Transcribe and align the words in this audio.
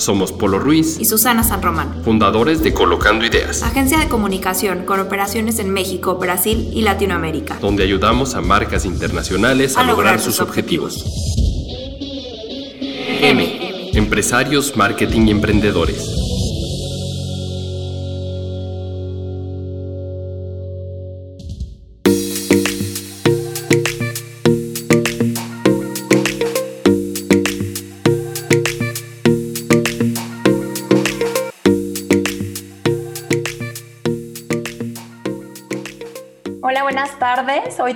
Somos 0.00 0.32
Polo 0.32 0.58
Ruiz 0.58 0.96
y 0.98 1.04
Susana 1.04 1.44
San 1.44 1.60
Román, 1.60 2.00
fundadores 2.02 2.62
de 2.62 2.72
Colocando 2.72 3.26
Ideas, 3.26 3.62
agencia 3.62 3.98
de 3.98 4.08
comunicación 4.08 4.86
con 4.86 4.98
operaciones 4.98 5.58
en 5.58 5.68
México, 5.74 6.14
Brasil 6.14 6.70
y 6.72 6.80
Latinoamérica, 6.80 7.58
donde 7.60 7.82
ayudamos 7.82 8.34
a 8.34 8.40
marcas 8.40 8.86
internacionales 8.86 9.76
a, 9.76 9.84
lograr, 9.84 10.18
sus 10.18 10.40
objetivos. 10.40 11.04
M. 13.20 13.90
Empresarios, 13.92 14.74
marketing 14.74 15.26
y 15.26 15.30
emprendedores. 15.32 16.19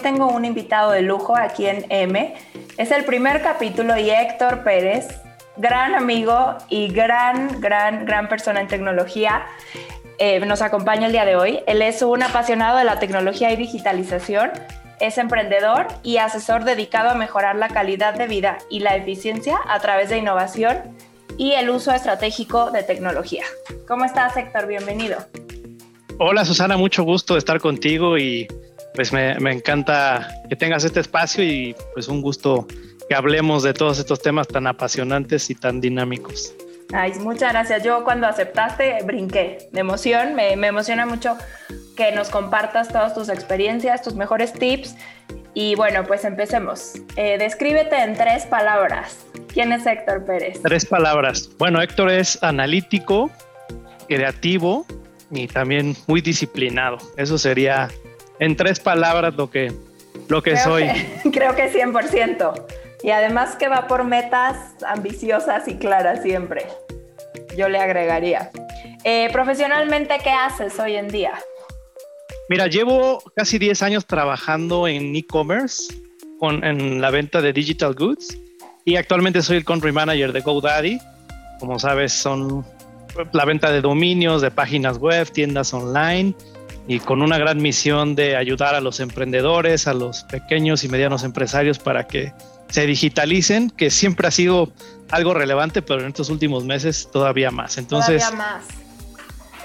Tengo 0.05 0.29
un 0.29 0.45
invitado 0.45 0.93
de 0.93 1.01
lujo 1.01 1.35
aquí 1.35 1.67
en 1.67 1.87
M. 1.89 2.35
Es 2.77 2.91
el 2.91 3.05
primer 3.07 3.41
capítulo 3.41 3.97
y 3.97 4.11
Héctor 4.11 4.63
Pérez, 4.63 5.09
gran 5.57 5.95
amigo 5.95 6.59
y 6.69 6.89
gran, 6.89 7.59
gran, 7.59 8.05
gran 8.05 8.29
persona 8.29 8.61
en 8.61 8.69
tecnología, 8.69 9.47
eh, 10.19 10.41
nos 10.41 10.61
acompaña 10.61 11.07
el 11.07 11.13
día 11.13 11.25
de 11.25 11.37
hoy. 11.37 11.61
Él 11.67 11.81
es 11.81 12.03
un 12.03 12.23
apasionado 12.23 12.77
de 12.77 12.85
la 12.85 12.99
tecnología 12.99 13.51
y 13.51 13.57
digitalización, 13.57 14.51
es 15.01 15.17
emprendedor 15.17 15.87
y 16.03 16.19
asesor 16.19 16.65
dedicado 16.65 17.09
a 17.09 17.15
mejorar 17.15 17.57
la 17.57 17.69
calidad 17.69 18.13
de 18.13 18.27
vida 18.27 18.59
y 18.69 18.81
la 18.81 18.97
eficiencia 18.97 19.57
a 19.67 19.81
través 19.81 20.11
de 20.11 20.19
innovación 20.19 20.83
y 21.39 21.53
el 21.53 21.71
uso 21.71 21.93
estratégico 21.93 22.71
de 22.71 22.83
tecnología. 22.83 23.45
¿Cómo 23.89 24.05
estás, 24.05 24.37
Héctor? 24.37 24.67
Bienvenido. 24.67 25.17
Hola, 26.19 26.45
Susana, 26.45 26.77
mucho 26.77 27.05
gusto 27.05 27.35
de 27.35 27.39
estar 27.39 27.59
contigo 27.59 28.19
y 28.19 28.47
pues 28.95 29.13
me, 29.13 29.33
encanta 29.51 30.29
que 30.49 30.55
tengas 30.55 30.85
este 30.85 31.01
espacio 31.01 31.43
y 31.43 31.75
pues 31.95 32.07
un 32.07 32.23
gusto 32.23 32.67
que 33.09 33.15
hablemos 33.15 33.65
de 33.65 33.75
todos 33.75 33.99
estos 33.99 34.23
temas 34.23 34.47
tan 34.47 34.67
apasionantes 34.69 35.51
y 35.51 35.57
tan 35.57 35.81
dinámicos. 35.81 36.55
Ay, 36.93 37.13
muchas 37.19 37.53
gracias. 37.53 37.83
Yo 37.83 38.05
cuando 38.05 38.29
aceptaste 38.29 38.99
brinqué 39.05 39.69
de 39.73 39.81
emoción. 39.81 40.37
Me, 40.37 40.53
emociona 40.53 41.07
mucho 41.07 41.37
que 41.97 42.13
nos 42.13 42.29
compartas 42.29 42.89
todas 42.89 43.15
tus 43.15 43.29
experiencias, 43.29 44.01
tus 44.03 44.15
mejores 44.15 44.53
tips. 44.53 44.95
Y 45.55 45.75
bueno, 45.75 46.05
pues 46.05 46.25
empecemos. 46.25 46.93
Eh, 47.17 47.37
descríbete 47.39 47.97
en 47.97 48.15
tres 48.15 48.47
palabras. 48.47 49.25
¿Quién 49.53 49.73
es 49.73 49.87
Héctor 49.87 50.25
Pérez? 50.25 50.61
Tres 50.63 50.87
palabras. 50.87 51.51
Bueno, 51.59 51.83
Héctor 51.83 52.11
es 52.11 52.41
analítico, 52.43 53.31
creativo 54.09 54.87
y 55.31 55.49
también 55.49 55.97
muy 56.07 56.21
disciplinado. 56.21 56.99
Eso 57.17 57.39
sería 57.39 57.89
en 58.39 58.57
tres 58.57 58.81
palabras 58.81 59.35
lo 59.35 59.51
que, 59.51 59.73
lo 60.29 60.43
que 60.43 60.57
soy. 60.57 60.85
creo 61.33 61.55
que 61.55 61.73
100%. 61.73 62.65
Y 63.03 63.11
además 63.11 63.57
que 63.57 63.69
va 63.69 63.87
por 63.87 64.05
metas 64.05 64.57
ambiciosas 64.87 65.69
y 65.69 65.77
claras 65.77 66.23
siempre. 66.23 66.67
Yo 67.57 67.69
le 67.69 67.79
agregaría. 67.79 68.51
Eh, 69.05 69.29
profesionalmente, 69.33 70.19
¿qué 70.23 70.31
haces 70.31 70.79
hoy 70.79 70.97
en 70.97 71.09
día? 71.09 71.33
Mira, 72.49 72.67
llevo 72.67 73.23
casi 73.37 73.59
10 73.59 73.83
años 73.83 74.07
trabajando 74.07 74.89
en 74.89 75.15
e-commerce, 75.15 75.95
en 76.41 77.01
la 77.01 77.11
venta 77.11 77.41
de 77.41 77.53
digital 77.53 77.95
goods, 77.95 78.39
y 78.85 78.97
actualmente 78.97 79.43
soy 79.43 79.59
el 79.59 79.65
country 79.65 79.93
manager 79.93 80.33
de 80.33 80.41
GoDaddy. 80.41 80.99
Como 81.61 81.79
sabes, 81.79 82.13
son 82.13 82.67
la 83.33 83.45
venta 83.45 83.71
de 83.71 83.81
dominios, 83.81 84.43
de 84.43 84.51
páginas 84.51 84.99
web, 84.99 85.31
tiendas 85.31 85.73
online 85.73 86.35
y 86.87 87.01
con 87.01 87.23
una 87.23 87.39
gran 87.39 87.63
misión 87.63 88.15
de 88.15 88.37
ayudar 88.37 88.75
a 88.75 88.81
los 88.81 89.01
emprendedores, 89.01 89.87
a 89.87 89.95
los 89.95 90.25
pequeños 90.25 90.85
y 90.85 90.89
medianos 90.89 91.25
empresarios 91.25 91.79
para 91.79 92.07
que 92.07 92.33
se 92.69 92.87
digitalicen, 92.87 93.71
que 93.71 93.91
siempre 93.91 94.29
ha 94.29 94.31
sido 94.31 94.73
algo 95.11 95.35
relevante, 95.35 95.81
pero 95.81 96.01
en 96.01 96.09
estos 96.09 96.29
últimos 96.29 96.65
meses 96.65 97.09
todavía 97.11 97.51
más. 97.51 97.79
Entonces, 97.79 98.23
todavía 98.23 98.39
más. 98.39 98.65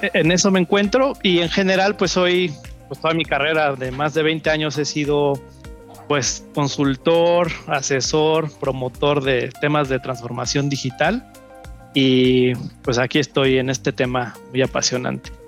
E, 0.01 0.11
en 0.13 0.31
eso 0.31 0.51
me 0.51 0.59
encuentro 0.59 1.13
y 1.21 1.39
en 1.39 1.49
general, 1.49 1.95
pues 1.95 2.15
hoy, 2.15 2.53
pues 2.87 3.01
toda 3.01 3.13
mi 3.13 3.25
carrera 3.25 3.75
de 3.75 3.91
más 3.91 4.13
de 4.13 4.23
20 4.23 4.49
años 4.49 4.77
he 4.77 4.85
sido 4.85 5.33
pues 6.07 6.43
consultor, 6.55 7.51
asesor, 7.67 8.51
promotor 8.59 9.23
de 9.23 9.51
temas 9.61 9.89
de 9.89 9.99
transformación 9.99 10.67
digital 10.67 11.31
y 11.93 12.55
pues 12.81 12.97
aquí 12.97 13.19
estoy 13.19 13.59
en 13.59 13.69
este 13.69 13.91
tema 13.91 14.35
muy 14.51 14.63
apasionante. 14.63 15.38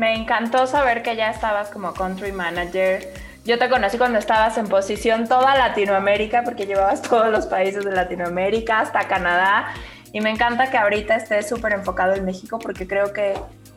Me 0.00 0.14
encantó 0.14 0.66
saber 0.66 1.02
que 1.02 1.14
ya 1.14 1.28
estabas 1.28 1.68
como 1.68 1.92
country 1.92 2.32
manager. 2.32 3.06
Yo 3.44 3.58
te 3.58 3.68
conocí 3.68 3.98
cuando 3.98 4.18
estabas 4.18 4.56
en 4.56 4.66
posición 4.66 5.28
toda 5.28 5.54
Latinoamérica, 5.58 6.42
porque 6.42 6.64
llevabas 6.64 7.02
todos 7.02 7.30
los 7.30 7.44
países 7.44 7.84
de 7.84 7.92
Latinoamérica 7.92 8.80
hasta 8.80 9.06
Canadá. 9.06 9.74
Y 10.14 10.22
me 10.22 10.30
encanta 10.30 10.70
que 10.70 10.78
ahorita 10.78 11.16
estés 11.16 11.50
súper 11.50 11.74
enfocado 11.74 12.14
en 12.14 12.24
México, 12.24 12.58
porque 12.58 12.88
creo 12.88 13.12
que 13.12 13.34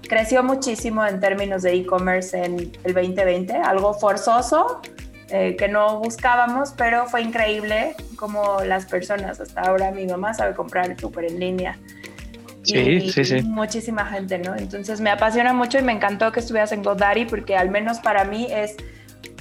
creció 0.07 0.43
muchísimo 0.43 1.05
en 1.05 1.19
términos 1.19 1.61
de 1.63 1.73
e-commerce 1.73 2.41
en 2.41 2.71
el 2.85 2.93
2020, 2.93 3.57
algo 3.57 3.93
forzoso 3.93 4.79
eh, 5.27 5.57
que 5.57 5.67
no 5.67 5.99
buscábamos, 5.99 6.73
pero 6.77 7.05
fue 7.07 7.21
increíble 7.21 7.97
como 8.15 8.61
las 8.61 8.85
personas, 8.85 9.41
hasta 9.41 9.59
ahora 9.59 9.91
mi 9.91 10.05
mamá 10.05 10.33
sabe 10.33 10.53
comprar 10.55 10.97
súper 10.97 11.25
en 11.25 11.39
línea. 11.41 11.77
Sí, 12.63 13.11
sí, 13.11 13.25
sí. 13.25 13.41
Muchísima 13.43 14.05
gente, 14.05 14.37
¿no? 14.39 14.55
Entonces 14.55 15.01
me 15.01 15.09
apasiona 15.09 15.53
mucho 15.53 15.79
y 15.79 15.81
me 15.81 15.91
encantó 15.91 16.31
que 16.31 16.39
estuvieras 16.39 16.71
en 16.71 16.81
GoDaddy 16.81 17.25
porque 17.25 17.55
al 17.55 17.69
menos 17.69 17.99
para 17.99 18.23
mí 18.23 18.47
es 18.49 18.77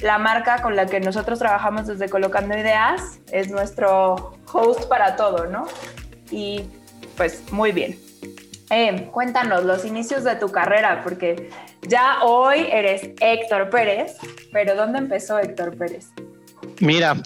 la 0.03 0.19
marca 0.19 0.61
con 0.63 0.75
la 0.77 0.87
que 0.87 1.01
nosotros 1.01 1.39
trabajamos 1.39 1.87
desde 1.87 2.09
Colocando 2.09 2.57
Ideas, 2.57 3.21
es 3.31 3.51
nuestro 3.51 4.37
host 4.53 4.89
para 4.89 5.17
todo, 5.17 5.47
¿no? 5.47 5.67
Y 6.31 6.63
pues 7.17 7.43
muy 7.53 7.73
bien. 7.73 7.97
Eh, 8.71 9.09
cuéntanos 9.13 9.65
los 9.65 9.85
inicios 9.85 10.25
de 10.25 10.35
tu 10.37 10.49
carrera, 10.51 11.03
porque 11.05 11.51
ya 11.83 12.23
hoy 12.23 12.67
eres 12.71 13.11
Héctor 13.21 13.71
Pérez, 13.71 14.17
pero 14.53 14.75
¿dónde 14.75 14.99
empezó 14.99 15.39
Héctor 15.39 15.77
Pérez? 15.77 16.09
Mira, 16.81 17.17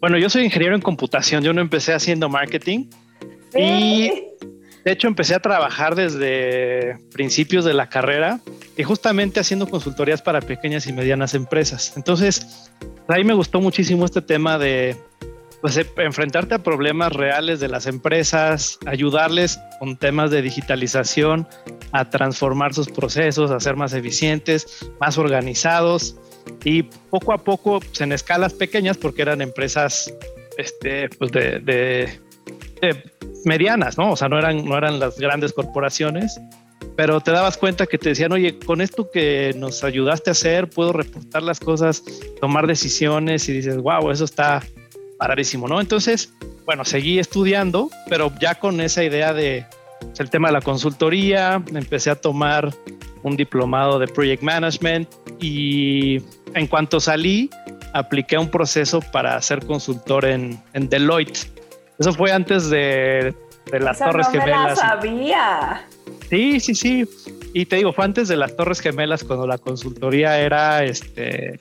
bueno, 0.00 0.18
yo 0.18 0.30
soy 0.30 0.44
ingeniero 0.44 0.74
en 0.74 0.80
computación, 0.80 1.44
yo 1.44 1.52
no 1.52 1.60
empecé 1.60 1.92
haciendo 1.92 2.28
marketing. 2.28 2.88
¿Sí? 3.52 3.60
Y 3.60 4.12
de 4.86 4.92
hecho, 4.92 5.08
empecé 5.08 5.34
a 5.34 5.40
trabajar 5.40 5.96
desde 5.96 6.96
principios 7.12 7.64
de 7.64 7.74
la 7.74 7.88
carrera 7.88 8.38
y 8.76 8.84
justamente 8.84 9.40
haciendo 9.40 9.66
consultorías 9.68 10.22
para 10.22 10.40
pequeñas 10.40 10.86
y 10.86 10.92
medianas 10.92 11.34
empresas. 11.34 11.94
Entonces, 11.96 12.70
ahí 13.08 13.24
me 13.24 13.34
gustó 13.34 13.60
muchísimo 13.60 14.04
este 14.04 14.22
tema 14.22 14.58
de 14.58 14.96
pues, 15.60 15.76
enfrentarte 15.96 16.54
a 16.54 16.62
problemas 16.62 17.12
reales 17.12 17.58
de 17.58 17.66
las 17.66 17.88
empresas, 17.88 18.78
ayudarles 18.86 19.58
con 19.80 19.96
temas 19.96 20.30
de 20.30 20.40
digitalización, 20.40 21.48
a 21.90 22.08
transformar 22.08 22.72
sus 22.72 22.86
procesos, 22.86 23.50
a 23.50 23.58
ser 23.58 23.74
más 23.74 23.92
eficientes, 23.92 24.88
más 25.00 25.18
organizados 25.18 26.14
y 26.62 26.84
poco 27.10 27.32
a 27.32 27.38
poco 27.38 27.80
pues, 27.80 28.02
en 28.02 28.12
escalas 28.12 28.52
pequeñas 28.52 28.96
porque 28.96 29.22
eran 29.22 29.40
empresas 29.40 30.14
este, 30.58 31.08
pues 31.08 31.32
de 31.32 32.20
medianas, 33.46 33.96
¿no? 33.96 34.12
O 34.12 34.16
sea, 34.16 34.28
no 34.28 34.38
eran, 34.38 34.64
no 34.64 34.76
eran 34.76 34.98
las 34.98 35.18
grandes 35.18 35.52
corporaciones, 35.52 36.40
pero 36.96 37.20
te 37.20 37.30
dabas 37.30 37.56
cuenta 37.56 37.86
que 37.86 37.98
te 37.98 38.10
decían, 38.10 38.32
oye, 38.32 38.58
con 38.58 38.80
esto 38.80 39.10
que 39.10 39.54
nos 39.56 39.84
ayudaste 39.84 40.30
a 40.30 40.32
hacer, 40.32 40.68
puedo 40.68 40.92
reportar 40.92 41.42
las 41.42 41.60
cosas, 41.60 42.02
tomar 42.40 42.66
decisiones 42.66 43.48
y 43.48 43.52
dices, 43.52 43.76
wow, 43.76 44.10
eso 44.10 44.24
está 44.24 44.62
paradísimo, 45.18 45.68
¿no? 45.68 45.80
Entonces, 45.80 46.32
bueno, 46.64 46.84
seguí 46.84 47.18
estudiando, 47.18 47.90
pero 48.08 48.32
ya 48.40 48.56
con 48.56 48.80
esa 48.80 49.04
idea 49.04 49.32
de 49.32 49.64
pues, 50.00 50.20
el 50.20 50.30
tema 50.30 50.48
de 50.48 50.54
la 50.54 50.60
consultoría, 50.60 51.62
empecé 51.74 52.10
a 52.10 52.16
tomar 52.16 52.72
un 53.22 53.36
diplomado 53.36 53.98
de 53.98 54.06
Project 54.08 54.42
Management 54.42 55.08
y 55.40 56.22
en 56.54 56.66
cuanto 56.66 57.00
salí, 57.00 57.50
apliqué 57.92 58.38
un 58.38 58.50
proceso 58.50 59.00
para 59.12 59.40
ser 59.42 59.64
consultor 59.66 60.24
en, 60.24 60.60
en 60.74 60.88
Deloitte. 60.88 61.55
Eso 61.98 62.12
fue 62.12 62.32
antes 62.32 62.70
de, 62.70 63.34
las 63.72 63.98
Torres 63.98 64.28
Gemelas. 64.28 64.78
sabía. 64.78 65.86
Sí, 66.28 66.60
sí, 66.60 66.74
sí. 66.74 67.08
Y 67.54 67.66
te 67.66 67.76
digo, 67.76 67.92
fue 67.92 68.04
antes 68.04 68.28
de 68.28 68.36
las 68.36 68.54
Torres 68.56 68.80
Gemelas 68.80 69.24
cuando 69.24 69.46
la 69.46 69.58
consultoría 69.58 70.38
era 70.38 70.84
este 70.84 71.58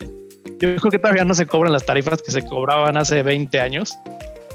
yo 0.59 0.75
creo 0.77 0.91
que 0.91 0.99
todavía 0.99 1.25
no 1.25 1.33
se 1.33 1.45
cobran 1.45 1.73
las 1.73 1.85
tarifas 1.85 2.21
que 2.21 2.31
se 2.31 2.43
cobraban 2.45 2.97
hace 2.97 3.23
20 3.23 3.59
años. 3.59 3.97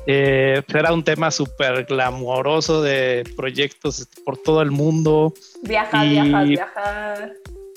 Eh, 0.06 0.62
era 0.68 0.92
un 0.92 1.04
tema 1.04 1.30
súper 1.30 1.84
glamoroso 1.84 2.82
de 2.82 3.24
proyectos 3.36 4.08
por 4.24 4.38
todo 4.38 4.62
el 4.62 4.70
mundo. 4.70 5.34
Viajar, 5.62 6.08
viajar, 6.08 6.46
viajar. 6.46 7.32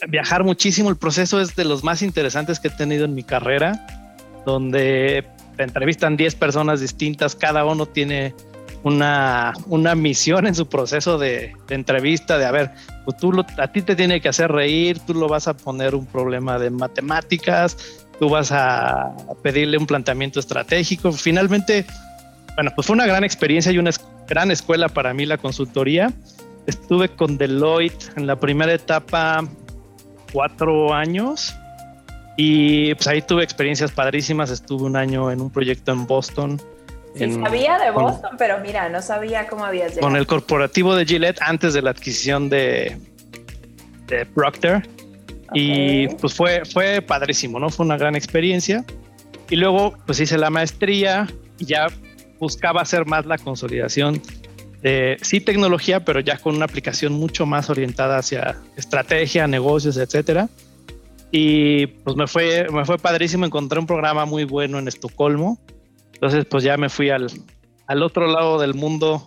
Viajar 0.08 0.44
muchísimo. 0.44 0.90
El 0.90 0.96
proceso 0.96 1.42
es 1.42 1.56
de 1.56 1.66
los 1.66 1.84
más 1.84 2.02
interesantes 2.02 2.60
que 2.60 2.70
he 2.70 2.72
tenido 2.72 3.06
en 3.06 3.14
mi 3.14 3.24
carrera, 3.24 3.86
donde 4.46 5.26
te 5.56 5.64
entrevistan 5.64 6.18
10 6.18 6.36
personas 6.36 6.80
distintas, 6.82 7.36
cada 7.36 7.66
uno 7.66 7.86
tiene 7.86 8.34
una, 8.84 9.54
una 9.68 9.96
misión 9.96 10.46
en 10.46 10.56
su 10.56 10.68
proceso 10.68 11.18
de, 11.18 11.54
entrevista, 11.70 12.38
de 12.38 12.46
a 12.46 12.52
ver, 12.52 12.72
pues 13.06 13.18
tú 13.18 13.46
a 13.58 13.68
ti 13.70 13.82
te 13.82 13.96
tiene 13.96 14.22
que 14.22 14.30
hacer 14.30 14.52
reír, 14.52 15.00
tú 15.00 15.14
lo 15.14 15.28
vas 15.28 15.48
a 15.48 15.56
poner 15.56 15.96
un 15.96 16.06
problema 16.06 16.60
de 16.60 16.70
matemáticas, 16.70 17.78
tú 18.20 18.30
vas 18.30 18.52
a 18.52 19.16
pedirle 19.42 19.78
un 19.78 19.88
planteamiento 19.88 20.40
estratégico. 20.40 21.12
Finalmente, 21.12 21.86
bueno, 22.56 22.72
pues 22.76 22.88
fue 22.88 22.96
una 22.96 23.06
gran 23.06 23.24
experiencia 23.24 23.72
y 23.72 23.78
una 23.78 23.92
gran 24.28 24.52
escuela 24.52 24.90
para 24.90 25.14
mí 25.14 25.26
la 25.26 25.38
consultoría. 25.38 26.12
Estuve 26.68 27.10
con 27.10 27.38
Deloitte 27.38 28.12
en 28.16 28.28
la 28.28 28.40
primera 28.40 28.74
etapa 28.74 29.44
cuatro 30.32 30.94
años 30.94 31.54
y 32.36 32.94
pues 32.96 33.08
ahí 33.08 33.22
tuve 33.22 33.44
experiencias 33.44 33.92
padrísimas. 33.92 34.50
Estuve 34.50 34.84
un 34.84 34.96
año 34.96 35.32
en 35.32 35.42
un 35.42 35.50
proyecto 35.52 35.92
en 35.92 36.08
Boston. 36.08 36.62
Sí, 37.16 37.32
sabía 37.32 37.78
de 37.78 37.92
Boston, 37.92 38.32
pero 38.40 38.60
mira, 38.60 38.90
no 38.90 39.02
sabía 39.02 39.48
cómo 39.48 39.66
había 39.66 39.88
llegado. 39.88 40.02
Con 40.02 40.16
el 40.16 40.26
corporativo 40.26 40.96
de 40.96 41.06
Gillette 41.06 41.40
antes 41.42 41.76
de 41.76 41.84
la 41.84 41.92
adquisición 41.92 42.50
de, 42.50 42.98
de 44.08 44.26
Procter. 44.26 44.88
Y 45.54 46.08
pues 46.16 46.34
fue, 46.34 46.66
fue 46.66 47.02
padrísimo, 47.04 47.60
¿no? 47.60 47.70
Fue 47.70 47.86
una 47.86 47.98
gran 47.98 48.16
experiencia. 48.16 48.84
Y 49.50 49.56
luego 49.58 49.94
pues 50.08 50.20
hice 50.20 50.40
la 50.40 50.50
maestría 50.50 51.28
y 51.60 51.66
ya 51.66 51.88
buscaba 52.40 52.82
hacer 52.82 53.06
más 53.06 53.28
la 53.28 53.38
consolidación 53.38 54.20
de 54.82 55.18
sí 55.22 55.40
tecnología, 55.40 56.04
pero 56.04 56.20
ya 56.20 56.40
con 56.40 56.56
una 56.56 56.66
aplicación 56.66 57.14
mucho 57.14 57.46
más 57.46 57.70
orientada 57.70 58.18
hacia 58.18 58.58
estrategia, 58.76 59.48
negocios, 59.48 59.98
etcétera. 59.98 60.50
Y 61.36 61.88
pues 61.88 62.16
me 62.16 62.28
fue, 62.28 62.68
me 62.72 62.86
fue 62.86 63.00
padrísimo, 63.00 63.44
encontré 63.44 63.80
un 63.80 63.88
programa 63.88 64.24
muy 64.26 64.44
bueno 64.44 64.78
en 64.78 64.88
Estocolmo. 64.88 65.60
Entonces 66.14 66.46
pues 66.46 66.64
ya 66.64 66.78
me 66.78 66.90
fui 66.90 67.10
al, 67.10 67.28
al 67.88 68.04
otro 68.04 68.28
lado 68.28 68.60
del 68.60 68.76
mundo 68.76 69.26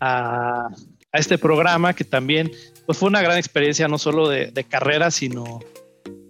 a, 0.00 0.66
a, 0.66 1.18
este 1.18 1.38
programa 1.38 1.94
que 1.94 2.04
también 2.04 2.52
pues 2.84 2.98
fue 2.98 3.08
una 3.08 3.22
gran 3.22 3.38
experiencia, 3.38 3.88
no 3.88 3.96
solo 3.96 4.28
de, 4.28 4.50
de 4.50 4.64
carrera, 4.64 5.10
sino 5.10 5.60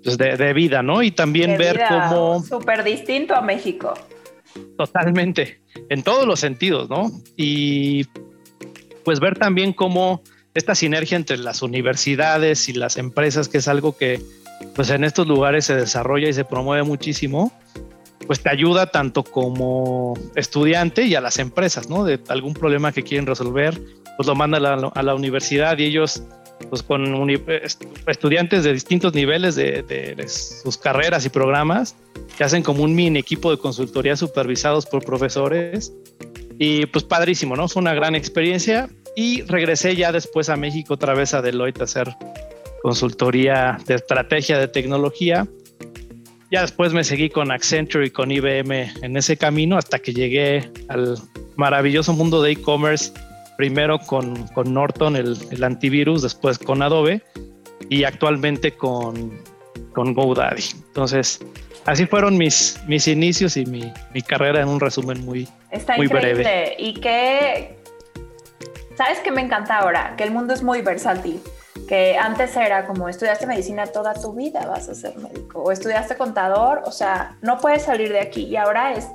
pues 0.05 0.17
de, 0.17 0.37
de, 0.37 0.53
vida, 0.53 0.81
¿no? 0.81 1.03
Y 1.03 1.11
también 1.11 1.59
ver 1.59 1.81
cómo... 1.89 2.41
Súper 2.45 2.85
distinto 2.85 3.35
a 3.35 3.41
México. 3.41 3.95
Totalmente, 4.79 5.61
en 5.89 6.05
todos 6.05 6.25
los 6.25 6.39
sentidos, 6.39 6.89
¿no? 6.89 7.11
Y 7.37 8.05
pues 9.05 9.19
ver 9.19 9.37
también 9.37 9.73
cómo 9.73 10.23
esta 10.55 10.77
sinergia 10.77 11.17
entre 11.17 11.37
las 11.37 11.63
universidades 11.63 12.69
y 12.69 12.75
las 12.75 12.97
empresas, 12.97 13.49
que 13.49 13.59
es 13.59 13.67
algo 13.67 13.97
que 13.97 14.21
pues 14.75 14.91
en 14.91 15.05
estos 15.05 15.27
lugares 15.27 15.65
se 15.67 15.75
desarrolla 15.75 16.29
y 16.29 16.33
se 16.33 16.45
promueve 16.45 16.83
muchísimo, 16.83 17.53
pues 18.27 18.41
te 18.41 18.51
ayuda 18.51 18.87
tanto 18.87 19.25
como 19.25 20.15
estudiante 20.37 21.03
y 21.03 21.15
a 21.15 21.21
las 21.21 21.39
empresas, 21.39 21.89
¿no? 21.89 22.05
De 22.05 22.21
algún 22.29 22.55
problema 22.55 22.93
que 22.93 23.03
quieren 23.03 23.27
resolver, 23.27 23.81
pues 24.17 24.27
lo 24.27 24.35
mandan 24.35 24.65
a 24.65 24.77
la, 24.77 24.89
a 24.89 25.03
la 25.03 25.15
universidad 25.15 25.79
y 25.79 25.85
ellos, 25.85 26.23
pues 26.69 26.83
con 26.83 27.29
estudiantes 28.07 28.65
de 28.65 28.73
distintos 28.73 29.15
niveles 29.15 29.55
de, 29.57 29.83
de, 29.83 30.15
de, 30.15 30.29
sus 30.29 30.77
carreras 30.77 31.25
y 31.25 31.31
programas, 31.31 31.97
que 32.37 32.45
hacen 32.45 32.63
como 32.63 32.85
un 32.85 32.95
mini 32.95 33.19
equipo 33.19 33.51
de 33.51 33.59
consultoría 33.59 34.15
supervisados 34.17 34.87
por 34.87 35.05
profesores. 35.05 35.93
Y 36.59 36.85
pues 36.87 37.05
padrísimo, 37.05 37.57
¿no? 37.57 37.67
Fue 37.69 37.81
una 37.81 37.95
gran 37.95 38.15
experiencia 38.15 38.91
y 39.17 39.43
regresé 39.43 39.97
ya 39.97 40.13
después 40.13 40.51
a 40.51 40.57
México 40.57 40.95
otra 40.95 41.15
vez 41.15 41.33
a 41.33 41.41
Deloitte 41.41 41.81
a 41.81 41.85
hacer 41.85 42.15
consultoría 42.83 43.79
de 43.87 43.95
estrategia 43.95 44.59
de 44.59 44.69
tecnología. 44.69 45.47
Ya 46.51 46.63
después 46.63 46.93
me 46.93 47.05
seguí 47.05 47.31
con 47.31 47.53
Accenture 47.53 48.07
y 48.07 48.11
con 48.11 48.31
IBM 48.33 48.93
en 49.03 49.17
ese 49.17 49.37
camino 49.37 49.79
hasta 49.79 49.99
que 50.01 50.13
llegué 50.13 50.69
al 50.89 51.17
maravilloso 51.57 52.13
mundo 52.13 52.43
de 52.43 52.53
e-commerce, 52.53 53.13
primero 53.57 53.99
con, 54.01 54.49
con 54.49 54.75
Norton, 54.75 55.15
el, 55.15 55.37
el, 55.53 55.63
antivirus, 55.63 56.23
después 56.23 56.59
con 56.59 56.83
Adobe 56.83 57.23
y 57.89 58.03
actualmente 58.03 58.73
con, 58.73 59.39
con 59.93 60.13
GoDaddy. 60.13 60.65
Entonces, 60.89 61.39
así 61.87 62.07
fueron 62.07 62.37
mis, 62.37 62.81
mis 62.89 63.07
inicios 63.07 63.57
y 63.57 63.65
mi, 63.67 63.93
mi 64.13 64.23
carrera 64.23 64.61
en 64.61 64.69
un 64.69 64.81
resumen 64.81 65.25
muy, 65.25 65.47
Está 65.71 65.97
muy 65.97 66.07
increíble. 66.07 66.43
breve. 66.43 66.77
Y 66.79 66.95
que, 66.95 67.77
¿sabes 68.97 69.21
qué 69.21 69.31
me 69.31 69.43
encanta 69.43 69.79
ahora? 69.79 70.15
Que 70.17 70.25
el 70.25 70.33
mundo 70.33 70.53
es 70.53 70.65
muy 70.65 70.83
versátil 70.83 71.41
que 71.91 72.17
antes 72.17 72.57
era 72.57 72.87
como 72.87 73.09
estudiaste 73.09 73.49
medicina 73.49 73.85
toda 73.85 74.15
tu 74.15 74.33
vida 74.33 74.65
vas 74.65 74.89
a 74.89 74.95
ser 74.95 75.17
médico 75.17 75.61
o 75.61 75.73
estudiaste 75.73 76.17
contador, 76.17 76.83
o 76.87 76.93
sea, 76.93 77.37
no 77.43 77.59
puedes 77.59 77.83
salir 77.83 78.13
de 78.13 78.21
aquí. 78.21 78.45
Y 78.45 78.55
ahora 78.55 78.93
es 78.93 79.09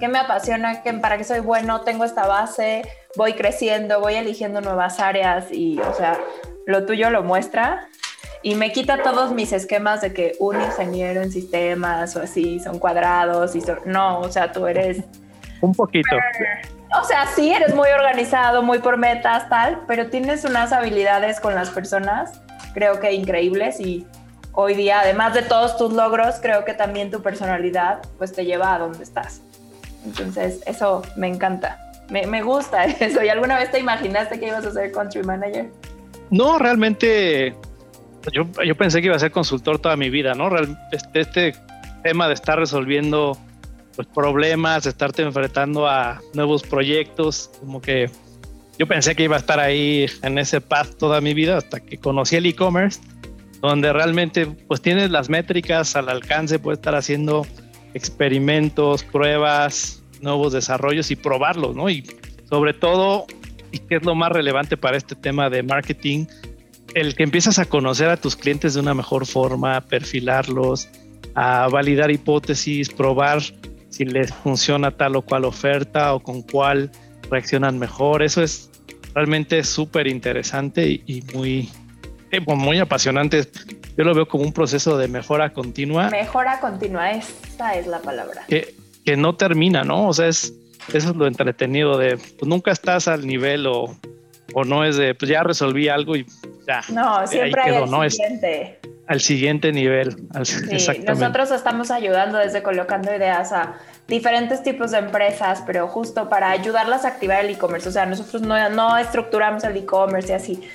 que 0.00 0.08
me 0.08 0.18
apasiona, 0.18 0.82
que 0.82 0.92
para 0.94 1.16
que 1.16 1.22
soy 1.22 1.38
bueno, 1.38 1.82
tengo 1.82 2.04
esta 2.04 2.26
base, 2.26 2.82
voy 3.16 3.34
creciendo, 3.34 4.00
voy 4.00 4.16
eligiendo 4.16 4.60
nuevas 4.60 4.98
áreas 4.98 5.46
y, 5.52 5.78
o 5.78 5.94
sea, 5.94 6.18
lo 6.66 6.86
tuyo 6.86 7.08
lo 7.10 7.22
muestra. 7.22 7.86
Y 8.42 8.56
me 8.56 8.72
quita 8.72 9.04
todos 9.04 9.30
mis 9.30 9.52
esquemas 9.52 10.00
de 10.00 10.12
que 10.12 10.32
un 10.40 10.60
ingeniero 10.60 11.22
en 11.22 11.30
sistemas 11.30 12.16
o 12.16 12.22
así 12.22 12.58
son 12.58 12.80
cuadrados 12.80 13.54
y 13.54 13.60
son, 13.60 13.78
no, 13.84 14.18
o 14.18 14.28
sea, 14.28 14.50
tú 14.50 14.66
eres 14.66 15.04
un 15.60 15.72
poquito. 15.72 16.16
O 17.00 17.04
sea, 17.04 17.26
sí, 17.26 17.50
eres 17.50 17.74
muy 17.74 17.88
organizado, 17.90 18.62
muy 18.62 18.78
por 18.78 18.96
metas, 18.96 19.48
tal, 19.48 19.80
pero 19.86 20.08
tienes 20.08 20.44
unas 20.44 20.72
habilidades 20.72 21.40
con 21.40 21.54
las 21.54 21.70
personas, 21.70 22.40
creo 22.72 22.98
que 22.98 23.12
increíbles 23.12 23.78
y 23.80 24.06
hoy 24.52 24.74
día, 24.74 25.00
además 25.00 25.34
de 25.34 25.42
todos 25.42 25.76
tus 25.76 25.92
logros, 25.92 26.36
creo 26.40 26.64
que 26.64 26.72
también 26.72 27.10
tu 27.10 27.22
personalidad 27.22 28.00
pues 28.16 28.32
te 28.32 28.44
lleva 28.44 28.74
a 28.74 28.78
donde 28.78 29.04
estás. 29.04 29.42
Entonces, 30.04 30.60
eso 30.66 31.02
me 31.16 31.28
encanta. 31.28 31.78
Me, 32.08 32.26
me 32.26 32.42
gusta 32.42 32.84
eso. 33.00 33.22
¿Y 33.22 33.28
alguna 33.28 33.58
vez 33.58 33.70
te 33.70 33.78
imaginaste 33.78 34.40
que 34.40 34.48
ibas 34.48 34.64
a 34.64 34.70
ser 34.70 34.90
country 34.90 35.22
manager? 35.22 35.70
No, 36.30 36.58
realmente 36.58 37.54
yo, 38.32 38.46
yo 38.64 38.74
pensé 38.76 39.00
que 39.00 39.06
iba 39.06 39.16
a 39.16 39.18
ser 39.18 39.30
consultor 39.30 39.78
toda 39.78 39.96
mi 39.96 40.10
vida, 40.10 40.34
¿no? 40.34 40.50
Este, 40.90 41.20
este 41.20 41.54
tema 42.02 42.28
de 42.28 42.34
estar 42.34 42.58
resolviendo 42.58 43.36
pues, 43.98 44.06
problemas, 44.14 44.86
estarte 44.86 45.22
enfrentando 45.22 45.88
a 45.88 46.20
nuevos 46.32 46.62
proyectos, 46.62 47.50
como 47.58 47.82
que 47.82 48.08
yo 48.78 48.86
pensé 48.86 49.16
que 49.16 49.24
iba 49.24 49.34
a 49.34 49.40
estar 49.40 49.58
ahí 49.58 50.06
en 50.22 50.38
ese 50.38 50.60
path 50.60 50.94
toda 50.94 51.20
mi 51.20 51.34
vida 51.34 51.56
hasta 51.56 51.80
que 51.80 51.98
conocí 51.98 52.36
el 52.36 52.46
e-commerce, 52.46 53.00
donde 53.60 53.92
realmente 53.92 54.46
pues 54.46 54.80
tienes 54.80 55.10
las 55.10 55.28
métricas 55.28 55.96
al 55.96 56.08
alcance, 56.08 56.60
puedes 56.60 56.78
estar 56.78 56.94
haciendo 56.94 57.44
experimentos, 57.92 59.02
pruebas, 59.02 60.00
nuevos 60.20 60.52
desarrollos 60.52 61.10
y 61.10 61.16
probarlos, 61.16 61.74
¿no? 61.74 61.90
Y 61.90 62.04
sobre 62.48 62.74
todo, 62.74 63.26
y 63.72 63.80
que 63.80 63.96
es 63.96 64.04
lo 64.04 64.14
más 64.14 64.30
relevante 64.30 64.76
para 64.76 64.96
este 64.96 65.16
tema 65.16 65.50
de 65.50 65.64
marketing, 65.64 66.26
el 66.94 67.16
que 67.16 67.24
empiezas 67.24 67.58
a 67.58 67.64
conocer 67.64 68.10
a 68.10 68.16
tus 68.16 68.36
clientes 68.36 68.74
de 68.74 68.80
una 68.80 68.94
mejor 68.94 69.26
forma, 69.26 69.80
perfilarlos, 69.80 70.88
a 71.34 71.66
validar 71.66 72.12
hipótesis, 72.12 72.90
probar 72.90 73.42
si 73.90 74.04
les 74.04 74.32
funciona 74.32 74.90
tal 74.90 75.16
o 75.16 75.22
cual 75.22 75.44
oferta 75.44 76.14
o 76.14 76.20
con 76.20 76.42
cuál 76.42 76.90
reaccionan 77.30 77.78
mejor. 77.78 78.22
Eso 78.22 78.42
es 78.42 78.70
realmente 79.14 79.62
súper 79.64 80.06
interesante 80.06 80.86
y, 80.86 81.02
y, 81.06 81.22
muy, 81.34 81.68
eh, 82.30 82.40
muy 82.40 82.78
apasionante. 82.78 83.48
Yo 83.96 84.04
lo 84.04 84.14
veo 84.14 84.28
como 84.28 84.44
un 84.44 84.52
proceso 84.52 84.96
de 84.96 85.08
mejora 85.08 85.52
continua. 85.52 86.10
Mejora 86.10 86.60
continua, 86.60 87.10
esa 87.12 87.74
es 87.74 87.86
la 87.86 88.00
palabra. 88.00 88.44
Que, 88.48 88.74
que 89.04 89.16
no 89.16 89.34
termina, 89.36 89.82
¿no? 89.82 90.08
O 90.08 90.12
sea, 90.12 90.28
es, 90.28 90.54
eso 90.92 91.10
es 91.10 91.16
lo 91.16 91.26
entretenido 91.26 91.98
de, 91.98 92.16
pues 92.16 92.48
nunca 92.48 92.70
estás 92.70 93.08
al 93.08 93.26
nivel 93.26 93.66
o, 93.66 93.96
o 94.54 94.64
no 94.64 94.84
es 94.84 94.96
de, 94.96 95.14
pues 95.14 95.30
ya 95.30 95.42
resolví 95.42 95.88
algo 95.88 96.16
y 96.16 96.26
ya. 96.68 96.82
No, 96.90 97.26
siempre 97.26 97.62
ahí 97.62 97.70
hay 97.70 97.82
el 97.82 97.90
¿no? 97.90 98.04
Es, 98.04 98.14
siguiente. 98.14 98.78
al 99.06 99.20
siguiente 99.20 99.72
nivel. 99.72 100.28
Al, 100.34 100.46
Sí, 100.46 100.56
exactamente. 100.70 101.12
nosotros 101.12 101.50
estamos 101.50 101.90
ayudando 101.90 102.38
desde 102.38 102.62
colocando 102.62 103.14
ideas 103.14 103.52
a 103.52 103.74
diferentes 104.06 104.62
tipos 104.62 104.90
de 104.90 104.98
empresas, 104.98 105.62
pero 105.66 105.88
justo 105.88 106.28
para 106.28 106.50
ayudarlas 106.50 107.04
a 107.04 107.08
activar 107.08 107.44
el 107.44 107.50
e-commerce. 107.50 107.88
O 107.88 107.92
sea, 107.92 108.06
nosotros 108.06 108.42
no, 108.42 108.68
no 108.70 108.98
estructuramos 108.98 109.64
el 109.64 109.76
e-commerce 109.76 110.32
y 110.32 110.34
así, 110.34 110.68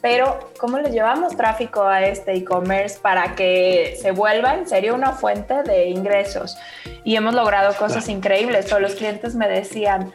pero 0.00 0.50
¿cómo 0.58 0.78
le 0.78 0.90
llevamos 0.90 1.36
tráfico 1.36 1.82
a 1.82 2.02
este 2.02 2.32
e-commerce 2.34 2.98
para 3.00 3.34
que 3.34 3.98
se 4.00 4.12
vuelva 4.12 4.54
en 4.54 4.66
serio 4.66 4.94
una 4.94 5.12
fuente 5.12 5.62
de 5.62 5.88
ingresos? 5.88 6.56
Y 7.04 7.16
hemos 7.16 7.34
logrado 7.34 7.74
cosas 7.74 8.08
increíbles. 8.08 8.66
Todos 8.66 8.80
los 8.80 8.94
clientes 8.94 9.34
me 9.34 9.48
decían, 9.48 10.12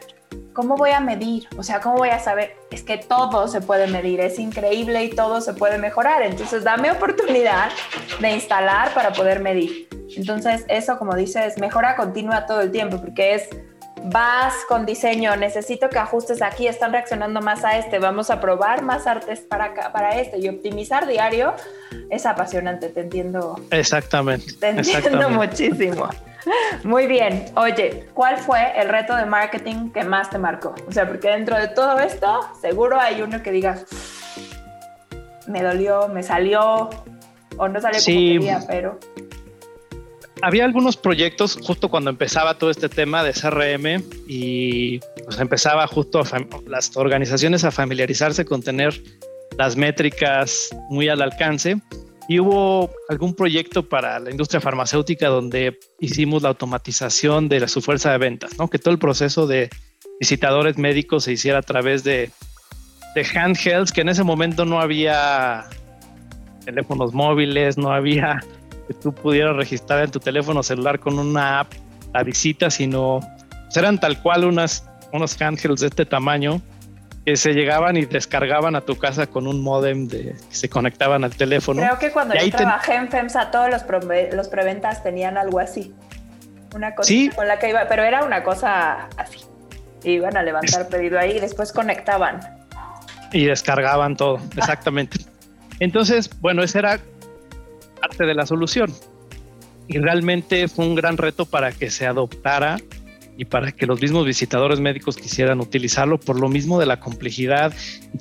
¿cómo 0.56 0.74
voy 0.74 0.90
a 0.90 1.00
medir? 1.00 1.46
O 1.58 1.62
sea, 1.62 1.80
¿cómo 1.80 1.98
voy 1.98 2.08
a 2.08 2.18
saber? 2.18 2.56
Es 2.70 2.82
que 2.82 2.96
todo 2.96 3.46
se 3.46 3.60
puede 3.60 3.86
medir, 3.88 4.20
es 4.20 4.38
increíble 4.38 5.04
y 5.04 5.10
todo 5.10 5.42
se 5.42 5.52
puede 5.52 5.76
mejorar. 5.76 6.22
Entonces, 6.22 6.64
dame 6.64 6.90
oportunidad 6.90 7.68
de 8.20 8.30
instalar 8.30 8.94
para 8.94 9.12
poder 9.12 9.40
medir. 9.40 9.86
Entonces, 10.16 10.64
eso, 10.68 10.98
como 10.98 11.14
dices, 11.14 11.58
mejora 11.58 11.94
continua 11.94 12.46
todo 12.46 12.62
el 12.62 12.72
tiempo, 12.72 12.98
porque 12.98 13.34
es 13.34 13.50
vas 14.04 14.54
con 14.68 14.86
diseño, 14.86 15.36
necesito 15.36 15.90
que 15.90 15.98
ajustes 15.98 16.40
aquí, 16.40 16.68
están 16.68 16.92
reaccionando 16.92 17.40
más 17.40 17.64
a 17.64 17.76
este, 17.76 17.98
vamos 17.98 18.30
a 18.30 18.40
probar 18.40 18.82
más 18.82 19.06
artes 19.06 19.40
para, 19.40 19.74
para 19.92 20.18
este 20.20 20.38
y 20.38 20.48
optimizar 20.48 21.06
diario 21.06 21.54
es 22.08 22.24
apasionante, 22.24 22.88
te 22.88 23.00
entiendo. 23.00 23.60
Exactamente. 23.70 24.52
Te 24.54 24.68
entiendo 24.68 25.28
muchísimo. 25.28 26.08
Muy 26.84 27.06
bien. 27.06 27.46
Oye, 27.56 28.08
¿cuál 28.14 28.38
fue 28.38 28.80
el 28.80 28.88
reto 28.88 29.16
de 29.16 29.26
marketing 29.26 29.90
que 29.90 30.04
más 30.04 30.30
te 30.30 30.38
marcó? 30.38 30.74
O 30.86 30.92
sea, 30.92 31.06
porque 31.06 31.28
dentro 31.28 31.56
de 31.58 31.68
todo 31.68 31.98
esto, 31.98 32.40
seguro 32.60 33.00
hay 33.00 33.22
uno 33.22 33.42
que 33.42 33.50
digas, 33.50 33.84
me 35.48 35.62
dolió, 35.62 36.08
me 36.08 36.22
salió, 36.22 36.90
o 37.56 37.68
no 37.68 37.80
salió 37.80 38.00
como 38.00 38.16
quería, 38.16 38.60
pero 38.66 38.98
había 40.42 40.64
algunos 40.64 40.96
proyectos 40.96 41.58
justo 41.62 41.88
cuando 41.88 42.10
empezaba 42.10 42.58
todo 42.58 42.70
este 42.70 42.88
tema 42.88 43.24
de 43.24 43.32
CRM 43.32 44.04
y 44.28 44.98
pues 45.24 45.38
empezaba 45.38 45.86
justo 45.86 46.22
las 46.66 46.94
organizaciones 46.96 47.64
a 47.64 47.70
familiarizarse 47.70 48.44
con 48.44 48.62
tener 48.62 49.02
las 49.56 49.76
métricas 49.76 50.68
muy 50.90 51.08
al 51.08 51.22
alcance 51.22 51.80
y 52.28 52.40
hubo 52.40 52.90
algún 53.08 53.34
proyecto 53.34 53.88
para 53.88 54.18
la 54.18 54.30
industria 54.30 54.60
farmacéutica 54.60 55.28
donde 55.28 55.78
hicimos 56.00 56.42
la 56.42 56.48
automatización 56.50 57.48
de 57.48 57.66
su 57.68 57.80
fuerza 57.80 58.12
de 58.12 58.18
ventas, 58.18 58.58
¿no? 58.58 58.68
que 58.68 58.78
todo 58.78 58.92
el 58.92 58.98
proceso 58.98 59.46
de 59.46 59.70
visitadores 60.18 60.78
médicos 60.78 61.24
se 61.24 61.32
hiciera 61.32 61.58
a 61.58 61.62
través 61.62 62.02
de, 62.04 62.30
de 63.14 63.26
handhelds, 63.34 63.92
que 63.92 64.00
en 64.00 64.08
ese 64.08 64.24
momento 64.24 64.64
no 64.64 64.80
había 64.80 65.64
teléfonos 66.64 67.14
móviles, 67.14 67.78
no 67.78 67.92
había 67.92 68.40
que 68.88 68.94
tú 68.94 69.12
pudieras 69.12 69.56
registrar 69.56 70.04
en 70.04 70.10
tu 70.10 70.20
teléfono 70.20 70.62
celular 70.62 71.00
con 71.00 71.18
una 71.18 71.60
app 71.60 71.72
la 72.14 72.22
visita, 72.22 72.70
sino 72.70 73.20
pues, 73.48 73.76
eran 73.76 73.98
tal 73.98 74.20
cual 74.22 74.44
unas, 74.44 74.88
unos 75.12 75.40
handhelds 75.40 75.80
de 75.80 75.88
este 75.88 76.06
tamaño 76.06 76.60
que 77.26 77.36
se 77.36 77.54
llegaban 77.54 77.96
y 77.96 78.06
descargaban 78.06 78.76
a 78.76 78.82
tu 78.82 78.96
casa 78.96 79.26
con 79.26 79.48
un 79.48 79.60
modem 79.60 80.06
de, 80.06 80.36
que 80.48 80.54
se 80.54 80.68
conectaban 80.68 81.24
al 81.24 81.34
teléfono. 81.34 81.82
Creo 81.82 81.98
que 81.98 82.12
cuando 82.12 82.36
yo 82.36 82.48
trabajé 82.52 82.94
en 82.94 83.08
FEMSA 83.10 83.50
todos 83.50 83.68
los, 83.68 83.82
los 84.32 84.48
preventas 84.48 85.02
tenían 85.02 85.36
algo 85.36 85.58
así. 85.58 85.92
Una 86.72 86.94
cosa 86.94 87.12
con 87.34 87.48
la 87.48 87.58
que 87.58 87.70
iba, 87.70 87.88
pero 87.88 88.04
era 88.04 88.24
una 88.24 88.44
cosa 88.44 89.08
así. 89.16 89.40
Iban 90.04 90.36
a 90.36 90.44
levantar 90.44 90.88
pedido 90.88 91.18
ahí 91.18 91.32
y 91.32 91.40
después 91.40 91.72
conectaban. 91.72 92.38
Y 93.32 93.46
descargaban 93.46 94.16
todo, 94.16 94.38
exactamente. 94.56 95.18
Entonces, 95.80 96.30
bueno, 96.40 96.62
ese 96.62 96.78
era 96.78 97.00
parte 98.00 98.24
de 98.24 98.34
la 98.34 98.46
solución. 98.46 98.94
Y 99.88 99.98
realmente 99.98 100.68
fue 100.68 100.86
un 100.86 100.94
gran 100.94 101.16
reto 101.16 101.44
para 101.44 101.72
que 101.72 101.90
se 101.90 102.06
adoptara 102.06 102.76
y 103.36 103.44
para 103.44 103.72
que 103.72 103.86
los 103.86 104.00
mismos 104.00 104.24
visitadores 104.24 104.80
médicos 104.80 105.16
quisieran 105.16 105.60
utilizarlo 105.60 106.18
por 106.18 106.40
lo 106.40 106.48
mismo 106.48 106.78
de 106.78 106.86
la 106.86 107.00
complejidad, 107.00 107.72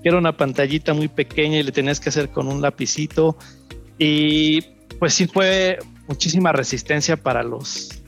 que 0.01 0.09
era 0.09 0.17
una 0.17 0.35
pantallita 0.35 0.93
muy 0.93 1.07
pequeña 1.07 1.59
y 1.59 1.63
le 1.63 1.71
tenías 1.71 1.99
que 1.99 2.09
hacer 2.09 2.29
con 2.29 2.47
un 2.47 2.61
lapicito. 2.61 3.37
Y 3.97 4.61
pues 4.99 5.13
sí 5.13 5.27
fue 5.27 5.79
muchísima 6.07 6.51
resistencia 6.51 7.17
para 7.17 7.43
los, 7.43 8.01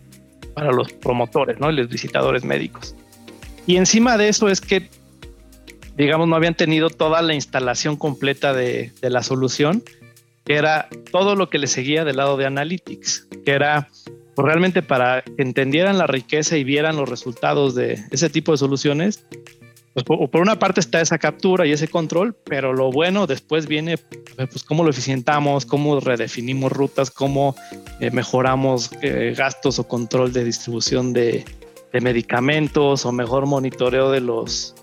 para 0.54 0.72
los 0.72 0.92
promotores, 0.92 1.60
¿no? 1.60 1.72
los 1.72 1.90
visitadores 1.90 2.44
médicos. 2.44 2.96
Y 3.66 3.78
encima 3.78 4.18
de 4.18 4.30
eso 4.30 4.50
es 4.50 4.62
que, 4.62 4.90
digamos, 5.96 6.28
no 6.28 6.36
habían 6.36 6.56
tenido 6.56 6.90
toda 6.90 7.22
la 7.22 7.34
instalación 7.34 7.96
completa 7.96 8.54
de, 8.54 8.92
de 9.02 9.10
la 9.10 9.24
solución 9.24 9.84
que 10.48 10.56
era 10.56 10.88
todo 11.12 11.36
lo 11.36 11.50
que 11.50 11.58
le 11.58 11.68
seguía 11.68 12.06
del 12.06 12.16
lado 12.16 12.38
de 12.38 12.46
Analytics, 12.46 13.28
que 13.44 13.52
era 13.52 13.90
pues, 14.38 14.46
realmente 14.46 14.84
para 14.84 15.24
que 15.24 15.42
entendieran 15.42 15.98
la 15.98 16.06
riqueza 16.06 16.58
y 16.58 16.64
vieran 16.64 16.96
los 16.96 17.10
resultados 17.10 17.74
de 17.74 18.04
ese 18.12 18.30
tipo 18.30 18.52
de 18.52 18.60
soluciones. 18.60 19.26
Pues 19.96 20.06
por, 20.06 20.40
una 20.40 20.60
parte 20.60 20.80
está 20.80 21.02
esa 21.02 21.18
captura 21.18 21.66
y 21.66 21.72
ese 21.72 21.88
control, 21.88 22.36
pero 22.46 22.72
lo 22.72 22.92
bueno 22.92 23.26
después 23.26 23.66
viene 23.66 23.98
pues 23.98 24.64
cómo 24.64 24.84
lo 24.84 24.92
eficientamos, 24.92 25.66
cómo 25.66 26.00
redefinimos 26.00 26.72
rutas, 26.72 27.10
cómo 27.10 27.56
eh, 28.00 28.12
mejoramos 28.12 28.92
eh, 29.02 29.34
gastos 29.36 29.80
o 29.80 29.88
control 29.88 30.32
de 30.32 30.44
distribución 30.44 31.14
de, 31.14 31.44
medicamentos 32.00 33.08
o 33.08 33.12
mejor 33.12 33.48
monitoreo 33.48 34.12
de 34.12 34.22
los 34.22 34.76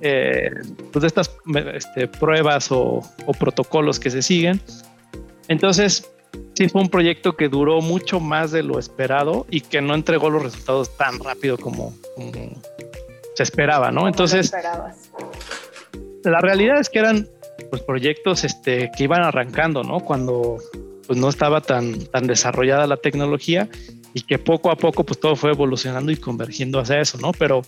eh, 0.00 0.50
pues 0.92 1.02
de 1.02 1.08
estas 1.08 1.30
este, 1.74 2.08
pruebas 2.08 2.72
o, 2.72 3.02
o, 3.26 3.32
protocolos 3.34 4.00
que 4.00 4.08
se 4.08 4.22
siguen. 4.22 4.62
Entonces, 5.48 6.10
sí 6.54 6.68
fue 6.68 6.82
un 6.82 6.88
proyecto 6.88 7.36
que 7.36 7.48
duró 7.48 7.80
mucho 7.80 8.20
más 8.20 8.50
de 8.50 8.62
lo 8.62 8.78
esperado 8.78 9.46
y 9.50 9.60
que 9.60 9.80
no 9.80 9.94
entregó 9.94 10.30
los 10.30 10.42
resultados 10.42 10.96
tan 10.96 11.18
rápido 11.18 11.58
como, 11.58 11.94
se 13.34 13.42
esperaba, 13.42 13.90
¿no? 13.90 14.06
Entonces, 14.08 14.52
la 16.22 16.40
realidad 16.40 16.80
es 16.80 16.88
que 16.88 17.00
eran 17.00 17.28
pues, 17.70 17.82
proyectos 17.82 18.44
este, 18.44 18.90
que 18.96 19.04
iban 19.04 19.22
arrancando, 19.22 19.82
¿no? 19.82 20.00
Cuando 20.00 20.58
pues, 21.06 21.18
no 21.18 21.28
estaba 21.28 21.60
tan, 21.60 21.98
tan 22.06 22.26
desarrollada 22.26 22.86
la 22.86 22.96
tecnología 22.96 23.68
y 24.14 24.22
que 24.22 24.38
poco 24.38 24.70
a 24.70 24.76
poco 24.76 25.04
pues 25.04 25.18
todo 25.18 25.34
fue 25.34 25.50
evolucionando 25.50 26.12
y 26.12 26.16
convergiendo 26.16 26.78
hacia 26.78 27.00
eso, 27.00 27.18
¿no? 27.18 27.32
Pero 27.32 27.62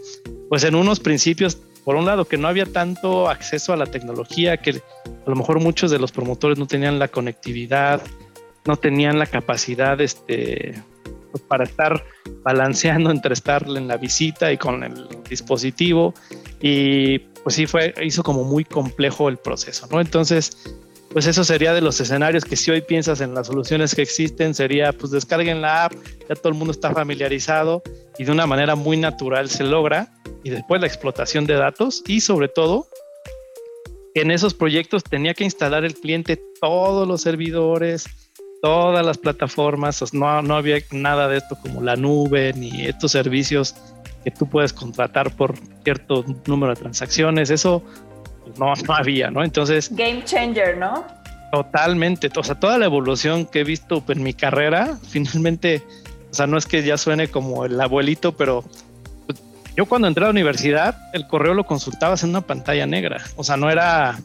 pues 0.49 0.62
en 0.62 0.76
unos 0.76 1.00
principios 1.00 1.58
por 1.87 1.94
un 1.94 2.04
lado, 2.04 2.25
que 2.25 2.37
no 2.37 2.49
había 2.49 2.66
tanto 2.66 3.28
acceso 3.28 3.73
a 3.73 3.76
la 3.76 3.87
tecnología, 3.87 4.56
que 4.56 4.70
a 4.73 5.30
lo 5.30 5.37
mejor 5.37 5.61
muchos 5.61 5.88
de 5.88 6.00
los 6.00 6.11
promotores 6.11 6.58
no 6.58 6.66
tenían 6.66 6.99
la 6.99 7.06
conectividad, 7.06 8.02
no 8.66 8.76
tenían 8.76 9.18
la 9.18 9.26
capacidad 9.26 10.00
este, 10.00 10.82
pues, 11.32 11.42
para 11.44 11.64
estar 11.64 12.04
balanceando 12.42 13.11
entre 13.11 13.35
estar 13.35 13.64
en 13.68 13.88
la 13.88 13.96
visita 13.96 14.52
y 14.52 14.56
con 14.56 14.82
el 14.82 15.06
dispositivo. 15.28 16.14
Y 16.61 17.18
pues 17.42 17.54
sí, 17.54 17.66
fue, 17.66 17.94
hizo 18.02 18.23
como 18.23 18.44
muy 18.44 18.64
complejo 18.64 19.28
el 19.28 19.37
proceso, 19.37 19.87
¿no? 19.90 20.00
Entonces, 20.00 20.56
pues 21.11 21.26
eso 21.26 21.44
sería 21.44 21.73
de 21.73 21.80
los 21.80 22.00
escenarios 22.00 22.44
que 22.44 22.56
si 22.56 22.70
hoy 22.70 22.80
piensas 22.82 23.20
en 23.20 23.35
las 23.35 23.46
soluciones 23.46 23.94
que 23.94 24.02
existen, 24.02 24.54
sería 24.54 24.92
pues 24.92 25.12
descarguen 25.12 25.62
la 25.62 25.85
app, 25.85 25.92
ya 26.28 26.35
todo 26.35 26.49
el 26.49 26.58
mundo 26.58 26.73
está 26.73 26.92
familiarizado 26.92 27.82
y 28.18 28.25
de 28.25 28.32
una 28.32 28.46
manera 28.46 28.75
muy 28.75 28.96
natural 28.96 29.49
se 29.49 29.64
logra 29.64 30.12
y 30.42 30.50
después 30.50 30.80
la 30.80 30.87
explotación 30.87 31.46
de 31.46 31.54
datos 31.54 32.02
y 32.06 32.20
sobre 32.20 32.49
todo 32.49 32.88
en 34.14 34.30
esos 34.30 34.54
proyectos 34.54 35.04
tenía 35.04 35.35
que 35.35 35.44
instalar 35.44 35.85
el 35.85 35.94
cliente 35.94 36.40
todos 36.61 37.06
los 37.06 37.20
servidores, 37.23 38.06
todas 38.66 39.06
las 39.06 39.18
plataformas, 39.18 40.12
no, 40.12 40.42
no 40.42 40.56
había 40.56 40.78
nada 40.90 41.28
de 41.28 41.38
esto 41.38 41.56
como 41.62 41.82
la 41.82 41.94
nube 41.94 42.52
ni 42.54 42.87
estos 42.87 43.12
servicios 43.12 43.76
que 44.25 44.32
tú 44.32 44.49
puedes 44.49 44.73
contratar 44.73 45.30
por 45.30 45.54
cierto 45.85 46.25
número 46.46 46.75
de 46.75 46.80
transacciones, 46.80 47.50
eso 47.50 47.85
no, 48.58 48.75
no 48.75 48.94
había, 48.94 49.30
¿no? 49.30 49.44
Entonces... 49.44 49.88
Game 49.94 50.25
changer, 50.25 50.76
¿no? 50.78 51.04
Totalmente, 51.52 52.28
o 52.37 52.42
sea, 52.42 52.56
toda 52.56 52.76
la 52.76 52.87
evolución 52.87 53.46
que 53.46 53.61
he 53.61 53.64
visto 53.64 54.02
en 54.08 54.23
mi 54.25 54.35
carrera, 54.35 54.99
finalmente, 55.08 55.82
o 56.32 56.35
sea, 56.35 56.49
no 56.49 56.58
es 56.58 56.66
que 56.66 56.82
ya 56.82 56.99
suene 56.99 57.28
como 57.28 57.64
el 57.64 57.80
abuelito, 57.80 58.37
pero 58.37 58.64
yo 59.76 59.87
cuando 59.87 60.08
entré 60.08 60.25
a 60.25 60.26
la 60.26 60.32
universidad, 60.32 60.96
el 61.12 61.28
correo 61.28 61.54
lo 61.54 61.64
consultabas 61.64 62.25
en 62.25 62.30
una 62.30 62.40
pantalla 62.40 62.87
negra. 62.87 63.23
O 63.37 63.44
sea, 63.44 63.56
no 63.56 63.70
era. 63.70 64.18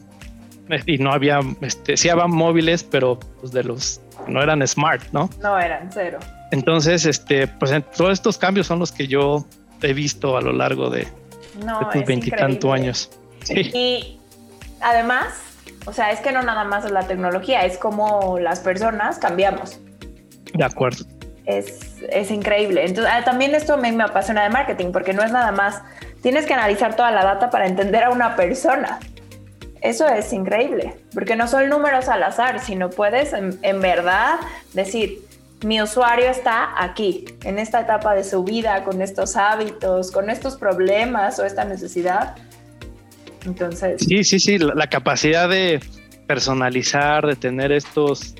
Y 0.86 0.98
no 0.98 1.12
había. 1.12 1.40
Este, 1.60 1.96
sí 1.96 2.08
había 2.08 2.26
móviles, 2.26 2.82
pero 2.82 3.20
pues 3.40 3.52
de 3.52 3.62
los. 3.62 4.00
No 4.26 4.42
eran 4.42 4.66
smart, 4.66 5.02
¿no? 5.12 5.28
No 5.40 5.58
eran, 5.58 5.90
cero. 5.92 6.18
Entonces, 6.50 7.06
este, 7.06 7.46
pues 7.46 7.72
todos 7.96 8.12
estos 8.12 8.38
cambios 8.38 8.66
son 8.66 8.78
los 8.78 8.92
que 8.92 9.06
yo 9.06 9.44
he 9.80 9.92
visto 9.92 10.36
a 10.36 10.40
lo 10.40 10.52
largo 10.52 10.90
de, 10.90 11.06
tus 11.92 12.04
veintitantos 12.04 12.72
años. 12.72 13.10
Y 13.48 14.18
además, 14.80 15.26
o 15.86 15.92
sea, 15.92 16.12
es 16.12 16.20
que 16.20 16.32
no 16.32 16.42
nada 16.42 16.64
más 16.64 16.84
es 16.84 16.92
la 16.92 17.06
tecnología, 17.06 17.64
es 17.64 17.78
como 17.78 18.38
las 18.38 18.60
personas 18.60 19.18
cambiamos. 19.18 19.80
De 20.54 20.64
acuerdo 20.64 21.04
es, 21.46 22.30
increíble. 22.30 22.84
Entonces, 22.84 23.12
ah, 23.12 23.24
también 23.24 23.54
esto 23.54 23.74
a 23.74 23.76
mí 23.76 23.92
me 23.92 24.04
apasiona 24.04 24.42
de 24.44 24.50
marketing, 24.50 24.92
porque 24.92 25.12
no 25.12 25.22
es 25.22 25.32
nada 25.32 25.52
más, 25.52 25.82
tienes 26.22 26.46
que 26.46 26.54
analizar 26.54 26.96
toda 26.96 27.10
la 27.10 27.24
data 27.24 27.50
para 27.50 27.66
entender 27.66 28.04
a 28.04 28.10
una 28.10 28.36
persona. 28.36 29.00
Eso 29.82 30.06
es 30.06 30.32
increíble, 30.32 30.94
porque 31.12 31.34
no 31.34 31.48
son 31.48 31.68
números 31.68 32.08
al 32.08 32.22
azar, 32.22 32.60
sino 32.60 32.88
puedes 32.88 33.32
en, 33.32 33.80
verdad 33.80 34.38
decir, 34.74 35.18
mi 35.64 35.82
usuario 35.82 36.26
está 36.30 36.70
aquí, 36.80 37.24
en 37.42 37.58
esta 37.58 37.80
etapa 37.80 38.14
de 38.14 38.22
su 38.22 38.44
vida, 38.44 38.84
con 38.84 39.02
estos 39.02 39.34
hábitos, 39.34 40.12
con 40.12 40.30
estos 40.30 40.56
problemas 40.56 41.40
o 41.40 41.44
esta 41.44 41.64
necesidad. 41.64 42.36
Entonces. 43.44 44.02
Sí, 44.06 44.22
sí, 44.22 44.38
sí, 44.38 44.58
la 44.58 44.86
capacidad 44.86 45.48
de 45.48 45.80
personalizar, 46.28 47.26
de 47.26 47.34
tener 47.34 47.72
estos 47.72 48.36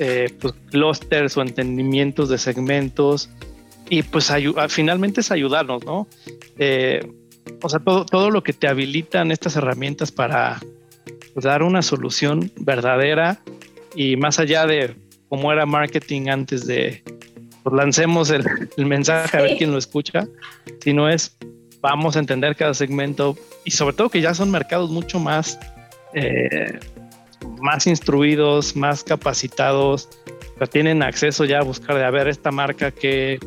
eh, 0.00 0.34
pues, 0.40 0.52
clusters 0.70 1.36
o 1.36 1.42
entendimientos 1.42 2.28
de 2.28 2.38
segmentos 2.38 3.30
y 3.88 4.02
pues 4.02 4.32
finalmente 4.68 5.20
es 5.20 5.30
ayudarnos, 5.30 5.84
¿no? 5.84 6.08
Eh, 6.58 7.00
o 7.62 7.68
sea, 7.68 7.80
todo, 7.80 8.04
todo 8.04 8.30
lo 8.30 8.42
que 8.42 8.52
te 8.52 8.68
habilitan 8.68 9.30
estas 9.30 9.56
herramientas 9.56 10.12
para 10.12 10.60
pues, 11.34 11.44
dar 11.44 11.62
una 11.62 11.82
solución 11.82 12.50
verdadera 12.56 13.40
y 13.94 14.16
más 14.16 14.38
allá 14.38 14.66
de 14.66 14.96
cómo 15.28 15.52
era 15.52 15.66
marketing 15.66 16.28
antes 16.28 16.66
de 16.66 17.02
pues, 17.62 17.74
lancemos 17.74 18.30
el, 18.30 18.44
mensaje 18.86 19.36
a 19.36 19.42
ver 19.42 19.56
quién 19.56 19.72
lo 19.72 19.78
escucha, 19.78 20.26
sino 20.80 21.08
es 21.08 21.36
vamos 21.80 22.16
a 22.16 22.20
entender 22.20 22.54
cada 22.54 22.74
segmento 22.74 23.36
y 23.64 23.72
sobre 23.72 23.94
todo 23.94 24.08
que 24.08 24.20
ya 24.20 24.34
son 24.34 24.50
mercados 24.50 24.90
mucho 24.90 25.18
más, 25.18 25.58
eh, 26.14 26.78
más 27.60 27.86
instruidos, 27.86 28.76
más 28.76 29.02
capacitados, 29.02 30.08
tienen 30.68 31.02
acceso 31.02 31.44
ya 31.44 31.58
a 31.58 31.62
buscar 31.62 31.96
de 31.96 32.04
a 32.04 32.10
ver 32.10 32.28
esta 32.28 32.50
marca 32.50 32.90
que 32.90 33.38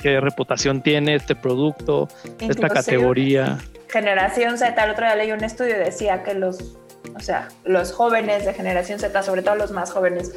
qué 0.00 0.20
reputación 0.20 0.82
tiene 0.82 1.14
este 1.14 1.34
producto, 1.34 2.08
esta 2.38 2.68
categoría. 2.68 3.58
Generación 3.88 4.58
Z, 4.58 4.82
el 4.82 4.90
otro 4.90 5.04
día 5.04 5.16
leí 5.16 5.32
un 5.32 5.44
estudio 5.44 5.76
y 5.76 5.78
decía 5.78 6.22
que 6.22 6.34
los, 6.34 6.76
o 7.14 7.20
sea, 7.20 7.48
los 7.64 7.92
jóvenes 7.92 8.44
de 8.44 8.54
generación 8.54 8.98
Z, 8.98 9.22
sobre 9.22 9.42
todo 9.42 9.56
los 9.56 9.72
más 9.72 9.92
jóvenes, 9.92 10.32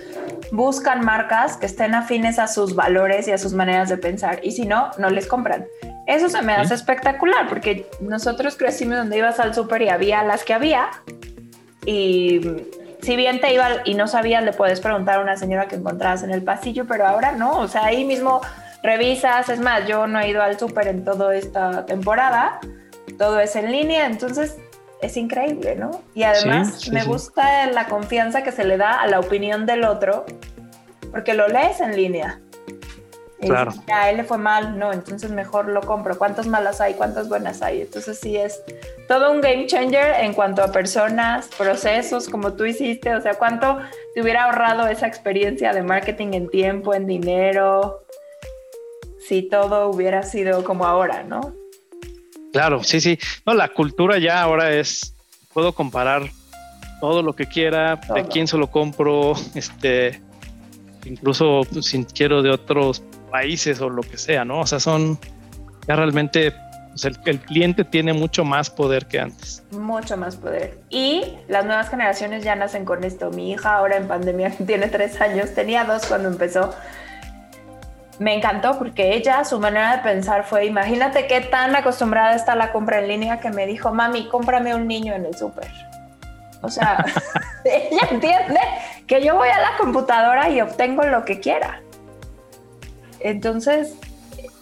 buscan 0.51 1.05
marcas 1.05 1.58
que 1.58 1.65
estén 1.65 1.96
afines 1.96 2.39
a 2.39 2.48
sus 2.48 2.75
valores 2.75 3.27
y 3.27 3.32
a 3.32 3.38
sus 3.38 3.53
maneras 3.53 3.89
de 3.89 3.98
pensar 3.98 4.39
y 4.43 4.51
si 4.51 4.65
no, 4.65 4.91
no 4.98 5.10
les 5.10 5.27
compran. 5.27 5.65
Eso 6.08 6.29
se 6.29 6.41
me 6.41 6.53
hace 6.53 6.74
espectacular 6.74 7.48
porque 7.48 7.88
nosotros 8.01 8.58
crecimos 8.58 8.98
donde 8.98 9.17
ibas 9.17 9.39
al 9.39 9.53
súper 9.53 9.84
y 9.84 9.89
había 9.89 10.24
las 10.24 10.43
que 10.43 10.53
había 10.53 10.89
y 11.86 12.41
si 13.01 13.15
bien 13.15 13.39
te 13.41 13.53
iba 13.53 13.67
y 13.86 13.96
no 13.96 14.08
sabías, 14.08 14.43
le 14.43 14.53
puedes 14.53 14.79
preguntar 14.79 15.20
a 15.20 15.22
una 15.22 15.38
señora 15.38 15.67
que 15.67 15.75
encontrabas 15.75 16.24
en 16.24 16.32
el 16.32 16.41
pasillo, 16.41 16.86
pero 16.86 17.05
ahora 17.05 17.34
no, 17.34 17.60
o 17.60 17.67
sea, 17.67 17.86
ahí 17.86 18.05
mismo 18.05 18.41
revisas, 18.83 19.49
es 19.49 19.59
más, 19.59 19.87
yo 19.87 20.05
no 20.07 20.19
he 20.19 20.29
ido 20.29 20.43
al 20.43 20.59
súper 20.59 20.87
en 20.87 21.03
toda 21.03 21.33
esta 21.35 21.85
temporada, 21.85 22.59
todo 23.17 23.39
es 23.39 23.55
en 23.55 23.71
línea, 23.71 24.05
entonces 24.05 24.57
es 25.01 25.17
increíble, 25.17 25.75
¿no? 25.75 26.01
Y 26.13 26.23
además 26.23 26.89
me 26.91 27.03
gusta 27.03 27.67
la 27.67 27.87
confianza 27.87 28.43
que 28.43 28.51
se 28.51 28.65
le 28.65 28.77
da 28.77 29.01
a 29.01 29.07
la 29.07 29.19
opinión 29.19 29.65
del 29.65 29.85
otro, 29.85 30.25
porque 31.11 31.33
lo 31.33 31.47
lees 31.47 31.79
en 31.81 31.95
línea. 31.95 32.39
Claro. 33.39 33.73
a 33.93 34.09
él 34.09 34.15
le 34.15 34.23
fue 34.23 34.37
mal, 34.37 34.79
no, 34.79 34.93
entonces 34.93 35.29
mejor 35.29 35.67
lo 35.67 35.81
compro. 35.81 36.17
¿Cuántas 36.17 36.47
malas 36.47 36.79
hay? 36.79 36.93
¿Cuántas 36.93 37.27
buenas 37.27 37.61
hay? 37.61 37.81
Entonces 37.81 38.17
sí 38.17 38.37
es 38.37 38.63
todo 39.09 39.33
un 39.33 39.41
game 39.41 39.65
changer 39.65 40.21
en 40.21 40.33
cuanto 40.33 40.63
a 40.63 40.71
personas, 40.71 41.49
procesos, 41.57 42.29
como 42.29 42.53
tú 42.53 42.63
hiciste. 42.63 43.13
O 43.13 43.19
sea, 43.19 43.33
¿cuánto 43.33 43.79
te 44.15 44.21
hubiera 44.21 44.45
ahorrado 44.45 44.87
esa 44.87 45.07
experiencia 45.07 45.73
de 45.73 45.83
marketing 45.83 46.27
en 46.31 46.49
tiempo, 46.49 46.93
en 46.93 47.05
dinero, 47.05 48.02
si 49.27 49.44
todo 49.44 49.89
hubiera 49.89 50.24
sido 50.24 50.63
como 50.63 50.86
ahora, 50.86 51.24
¿no? 51.24 51.53
Claro, 52.51 52.84
sí, 52.84 53.01
sí. 53.01 53.18
No, 53.46 53.53
la 53.53 53.70
cultura 53.70 54.20
ya 54.20 54.42
ahora 54.42 54.72
es, 54.74 55.15
puedo 55.53 55.74
comparar 55.74 56.30
todo 57.01 57.22
lo 57.22 57.36
que 57.36 57.48
quiera, 57.48 58.00
de 58.13 58.25
quién 58.27 58.48
se 58.48 58.58
lo 58.58 58.68
compro, 58.68 59.34
este, 59.56 60.22
incluso 61.06 61.63
si 61.82 62.06
quiero 62.06 62.42
de 62.42 62.51
otros 62.51 63.03
países 63.30 63.82
o 63.82 63.89
lo 63.89 64.03
que 64.03 64.18
sea, 64.18 64.46
¿no? 64.46 64.62
O 64.62 64.68
sea, 64.68 64.80
son 64.80 65.18
ya 65.88 65.96
realmente 65.96 66.53
pues, 66.92 67.06
el, 67.06 67.18
el, 67.25 67.39
cliente 67.39 67.84
tiene 67.84 68.13
mucho 68.13 68.46
más 68.46 68.70
poder 68.70 69.08
que 69.08 69.20
antes. 69.20 69.63
Mucho 69.72 70.15
más 70.15 70.36
poder. 70.36 70.80
Y 70.89 71.24
las 71.48 71.65
nuevas 71.65 71.89
generaciones 71.89 72.44
ya 72.44 72.56
nacen 72.56 72.86
con 72.86 73.03
esto. 73.03 73.32
Mi 73.32 73.51
hija 73.51 73.75
ahora 73.75 73.98
en 73.98 74.08
pandemia 74.08 74.51
tiene 74.65 74.88
tres 74.88 75.20
años, 75.20 75.53
tenía 75.53 75.84
dos 75.86 76.06
cuando 76.06 76.30
empezó 76.30 76.74
me 78.20 78.36
encantó 78.36 78.77
porque 78.77 79.15
ella, 79.15 79.43
su 79.43 79.60
manera 79.60 79.98
de 79.98 80.03
pensar 80.03 80.43
fue, 80.43 80.65
imagínate 80.65 81.27
qué 81.27 81.41
tan 81.41 81.75
acostumbrada 81.75 82.36
está 82.36 82.55
la 82.55 82.72
compra 82.72 83.00
en 83.00 83.08
línea 83.08 83.39
que 83.39 83.50
me 83.50 83.65
dijo, 83.65 83.93
mami, 83.93 84.27
cómprame 84.29 84.75
un 84.75 84.88
niño 84.88 85.13
en 85.13 85.25
el 85.25 85.36
súper. 85.36 85.72
O 86.62 86.70
sea, 86.70 87.03
ella 87.65 88.08
entiende 88.12 88.60
que 89.08 89.24
yo 89.24 89.36
voy 89.36 89.50
a 89.50 89.60
la 89.60 89.77
computadora 89.77 90.50
y 90.50 90.62
obtengo 90.62 91.03
lo 91.03 91.25
que 91.25 91.39
quiera. 91.39 91.82
Entonces, 93.20 93.96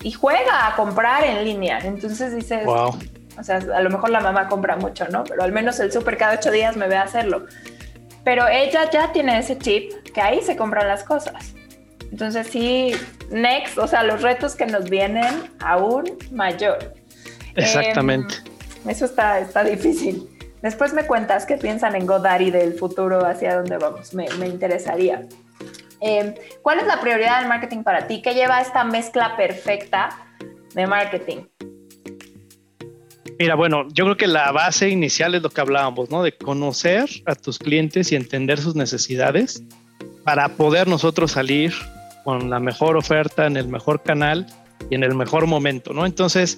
y 0.02 0.12
juega 0.12 0.68
a 0.68 0.76
comprar 0.76 1.24
en 1.24 1.44
línea. 1.44 1.80
Entonces 1.80 2.36
dices, 2.36 2.66
wow. 2.66 2.98
o 3.40 3.44
sea, 3.44 3.58
a 3.58 3.82
lo 3.82 3.90
mejor 3.90 4.10
la 4.10 4.20
mamá 4.20 4.48
compra 4.48 4.76
mucho, 4.78 5.08
¿no? 5.10 5.24
Pero 5.24 5.44
al 5.44 5.52
menos 5.52 5.80
el 5.80 5.92
súper 5.92 6.18
cada 6.18 6.36
ocho 6.36 6.52
días 6.52 6.76
me 6.78 6.88
ve 6.88 6.98
a 6.98 7.04
hacerlo. 7.04 7.46
Pero 8.24 8.48
ella 8.48 8.90
ya 8.92 9.12
tiene 9.12 9.40
ese 9.40 9.58
chip 9.58 9.92
que 10.14 10.22
ahí 10.22 10.42
se 10.42 10.56
compran 10.56 10.88
las 10.88 11.04
cosas. 11.04 11.54
Entonces 12.12 12.48
sí, 12.48 12.92
next, 13.30 13.78
o 13.78 13.88
sea, 13.88 14.04
los 14.04 14.22
retos 14.22 14.56
que 14.56 14.66
nos 14.66 14.90
vienen 14.90 15.50
aún 15.60 16.04
mayor. 16.32 16.94
Exactamente. 17.56 18.36
Em, 18.84 18.90
eso 18.90 19.06
está, 19.06 19.40
está 19.40 19.64
difícil. 19.64 20.28
Después 20.62 20.94
me 20.94 21.08
cuentas 21.08 21.46
qué 21.46 21.58
piensan 21.58 21.96
en 21.96 22.06
Godari 22.06 22.52
del 22.52 22.74
futuro, 22.74 23.26
hacia 23.26 23.56
dónde 23.56 23.78
vamos. 23.78 24.14
Me, 24.14 24.28
me 24.40 24.48
interesaría. 24.48 25.26
Em, 26.02 26.34
¿Cuál 26.62 26.80
es 26.80 26.86
la 26.86 27.00
prioridad 27.00 27.40
del 27.40 27.48
marketing 27.48 27.84
para 27.84 28.08
ti? 28.08 28.22
¿Qué 28.22 28.34
lleva 28.34 28.60
esta 28.60 28.84
mezcla 28.84 29.38
perfecta 29.38 30.10
de 30.74 30.88
marketing? 30.88 31.44
Mira, 33.40 33.56
bueno, 33.56 33.88
yo 33.92 34.04
creo 34.04 34.18
que 34.18 34.28
la 34.28 34.52
base 34.52 34.90
inicial 34.90 35.34
es 35.34 35.42
lo 35.42 35.50
que 35.50 35.62
hablábamos, 35.62 36.12
¿no? 36.12 36.22
De 36.22 36.38
conocer 36.38 37.10
a 37.26 37.36
tus 37.36 37.58
clientes 37.58 38.12
y 38.12 38.16
entender 38.16 38.60
sus 38.60 38.76
necesidades 38.76 39.64
para 40.24 40.50
poder 40.50 40.88
nosotros 40.88 41.32
salir 41.32 41.74
con 42.24 42.50
la 42.50 42.60
mejor 42.60 42.98
oferta, 42.98 43.46
en 43.46 43.58
el 43.58 43.68
mejor 43.68 44.02
canal 44.04 44.46
y 44.90 44.96
en 44.96 45.04
el 45.04 45.16
mejor 45.16 45.48
momento, 45.48 45.94
¿no? 45.94 46.06
Entonces, 46.06 46.58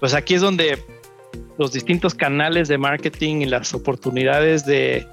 pues 0.00 0.14
aquí 0.14 0.34
es 0.34 0.40
donde 0.40 0.82
los 1.58 1.72
distintos 1.72 2.14
canales 2.14 2.68
de 2.68 2.78
marketing 2.78 3.42
y 3.42 3.46
las 3.46 3.74
oportunidades 3.74 4.66
de 4.66 5.06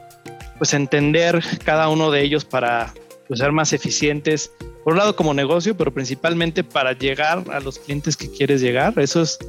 pues 0.57 0.73
entender 0.73 1.41
cada 1.63 1.89
uno 1.89 2.11
de 2.11 2.21
ellos 2.21 2.45
para 2.45 2.93
pues, 3.27 3.39
ser 3.39 3.51
más 3.51 3.73
eficientes, 3.73 4.51
por 4.83 4.93
un 4.93 4.99
lado 4.99 5.15
como 5.15 5.33
negocio, 5.33 5.75
pero 5.75 5.93
principalmente 5.93 6.63
para 6.63 6.93
llegar 6.93 7.43
a 7.51 7.59
los 7.59 7.79
clientes 7.79 8.17
que 8.17 8.29
quieres 8.29 8.61
llegar, 8.61 8.97
eso 8.99 9.21
es 9.21 9.39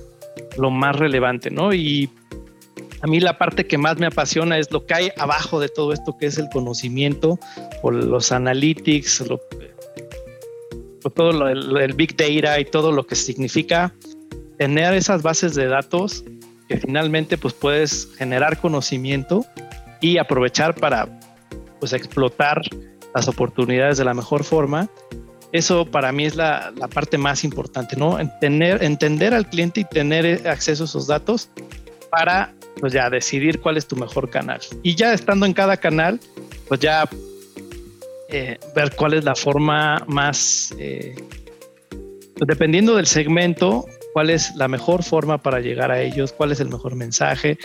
lo 0.56 0.70
más 0.70 0.96
relevante, 0.96 1.50
¿no? 1.50 1.72
Y 1.74 2.08
a 3.02 3.06
mí 3.06 3.20
la 3.20 3.36
parte 3.36 3.66
que 3.66 3.76
más 3.78 3.98
me 3.98 4.06
apasiona 4.06 4.58
es 4.58 4.70
lo 4.70 4.86
que 4.86 4.94
hay 4.94 5.10
abajo 5.18 5.58
de 5.60 5.68
todo 5.68 5.92
esto, 5.92 6.16
que 6.16 6.26
es 6.26 6.38
el 6.38 6.48
conocimiento 6.50 7.38
o 7.82 7.90
los 7.90 8.30
analytics, 8.30 9.20
lo, 9.28 9.40
todo 11.10 11.48
el, 11.48 11.92
big 11.94 12.16
data 12.16 12.58
y 12.60 12.64
todo 12.64 12.92
lo 12.92 13.06
que 13.06 13.14
significa 13.14 13.92
tener 14.58 14.94
esas 14.94 15.22
bases 15.22 15.54
de 15.54 15.66
datos 15.66 16.24
que 16.68 16.76
finalmente 16.78 17.36
pues 17.36 17.54
puedes 17.54 18.08
generar 18.16 18.60
conocimiento 18.60 19.44
y 20.00 20.18
aprovechar 20.18 20.74
para 20.74 21.08
pues 21.80 21.92
explotar 21.92 22.62
las 23.14 23.28
oportunidades 23.28 23.98
de 23.98 24.04
la 24.04 24.14
mejor 24.14 24.44
forma. 24.44 24.88
Eso 25.52 25.84
para 25.84 26.12
mí 26.12 26.24
es 26.24 26.36
la, 26.36 26.72
parte 26.94 27.18
más 27.18 27.44
importante, 27.44 27.96
¿no? 27.96 28.18
Tener, 28.40 28.82
entender 28.82 29.34
al 29.34 29.48
cliente 29.48 29.80
y 29.80 29.84
tener 29.84 30.48
acceso 30.48 30.84
a 30.84 30.86
esos 30.86 31.06
datos 31.06 31.50
para 32.10 32.54
pues 32.80 32.92
ya 32.92 33.10
decidir 33.10 33.60
cuál 33.60 33.76
es 33.76 33.86
tu 33.86 33.96
mejor 33.96 34.30
canal. 34.30 34.60
Y 34.82 34.94
ya 34.94 35.12
estando 35.12 35.44
en 35.44 35.52
cada 35.52 35.76
canal, 35.76 36.20
pues 36.68 36.80
ya 36.80 37.08
eh, 38.32 38.58
ver 38.74 38.94
cuál 38.96 39.14
es 39.14 39.24
la 39.24 39.34
forma 39.34 40.04
más, 40.08 40.74
eh, 40.78 41.14
dependiendo 42.46 42.96
del 42.96 43.06
segmento, 43.06 43.86
cuál 44.14 44.30
es 44.30 44.54
la 44.56 44.68
mejor 44.68 45.02
forma 45.02 45.36
para 45.36 45.60
llegar 45.60 45.90
a 45.90 46.00
ellos, 46.00 46.32
cuál 46.32 46.50
es 46.52 46.60
el 46.60 46.68
mejor 46.70 46.94
mensaje, 46.94 47.58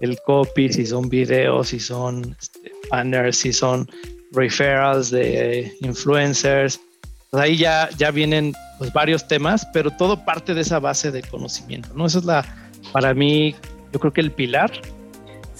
el 0.00 0.18
copy, 0.24 0.72
si 0.72 0.86
son 0.86 1.10
videos, 1.10 1.68
si 1.68 1.78
son 1.78 2.34
este, 2.40 2.72
banners, 2.90 3.36
si 3.36 3.52
son 3.52 3.86
referrals 4.32 5.10
de 5.10 5.72
influencers. 5.80 6.80
Pues 7.30 7.42
ahí 7.42 7.56
ya, 7.58 7.90
ya 7.98 8.10
vienen 8.10 8.54
pues, 8.78 8.92
varios 8.92 9.28
temas, 9.28 9.66
pero 9.72 9.90
todo 9.90 10.24
parte 10.24 10.54
de 10.54 10.62
esa 10.62 10.78
base 10.78 11.10
de 11.10 11.22
conocimiento, 11.22 11.90
¿no? 11.94 12.06
Eso 12.06 12.20
es 12.20 12.24
la, 12.24 12.44
para 12.92 13.12
mí, 13.12 13.54
yo 13.92 14.00
creo 14.00 14.12
que 14.12 14.20
el 14.20 14.30
pilar. 14.30 14.72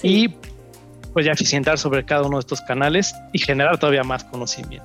Y 0.02 0.28
pues 1.14 1.24
ya 1.24 1.32
eficientar 1.32 1.78
sobre 1.78 2.04
cada 2.04 2.22
uno 2.22 2.36
de 2.36 2.40
estos 2.40 2.60
canales 2.60 3.14
y 3.32 3.38
generar 3.38 3.78
todavía 3.78 4.02
más 4.02 4.24
conocimiento. 4.24 4.84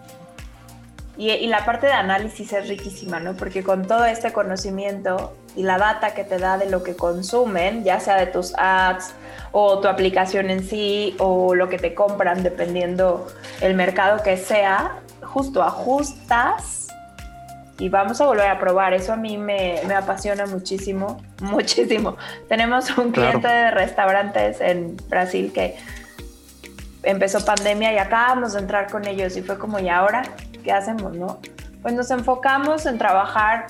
Y, 1.18 1.48
la 1.48 1.66
parte 1.66 1.88
de 1.88 1.92
análisis 1.92 2.54
es 2.54 2.70
riquísima, 2.70 3.20
¿no? 3.20 3.34
Porque 3.34 3.62
con 3.62 3.86
todo 3.86 4.06
este 4.06 4.32
conocimiento 4.32 5.36
y 5.58 5.64
la 5.64 5.78
data 5.78 6.14
que 6.14 6.24
te 6.24 6.38
da 6.38 6.58
de 6.58 6.70
lo 6.70 6.82
que 6.82 6.96
consumen, 6.96 7.84
ya 7.84 8.00
sea 8.00 8.16
de 8.16 8.28
tus 8.28 8.54
ads 8.58 9.14
o 9.52 9.80
tu 9.80 9.90
aplicación 9.90 10.50
en 10.50 10.64
sí 10.64 11.18
o 11.20 11.56
lo 11.56 11.68
que 11.68 11.78
te 11.78 11.94
compran, 11.94 12.42
dependiendo 12.42 13.28
el 13.60 13.74
mercado 13.74 14.24
que 14.24 14.38
sea, 14.38 15.00
justo 15.22 15.62
ajustas 15.62 16.88
y 17.80 17.90
vamos 17.90 18.22
a 18.22 18.26
volver 18.26 18.48
a 18.48 18.58
probar. 18.58 18.94
Eso 18.94 19.12
a 19.12 19.18
mí 19.18 19.38
me, 19.38 19.82
me 19.88 19.96
apasiona 19.96 20.46
muchísimo, 20.46 21.22
muchísimo. 21.42 22.16
Tenemos 22.48 22.98
un 22.98 23.12
cliente 23.12 23.50
de 23.50 23.72
restaurantes 23.72 24.62
en 24.62 24.96
Brasil 25.10 25.52
que 25.54 25.76
empezó 27.04 27.44
pandemia 27.44 27.94
y 27.94 27.98
acabamos 27.98 28.54
de 28.54 28.60
entrar 28.60 28.92
con 28.92 29.08
ellos 29.08 29.36
y 29.38 29.42
fue 29.42 29.58
como, 29.58 29.80
¿y 29.80 29.90
ahora 29.90 30.24
qué 30.64 30.72
hacemos, 30.72 31.16
no? 31.16 31.40
Pues 31.82 31.94
nos 31.94 32.12
enfocamos 32.12 32.86
en 32.86 32.98
trabajar 32.98 33.68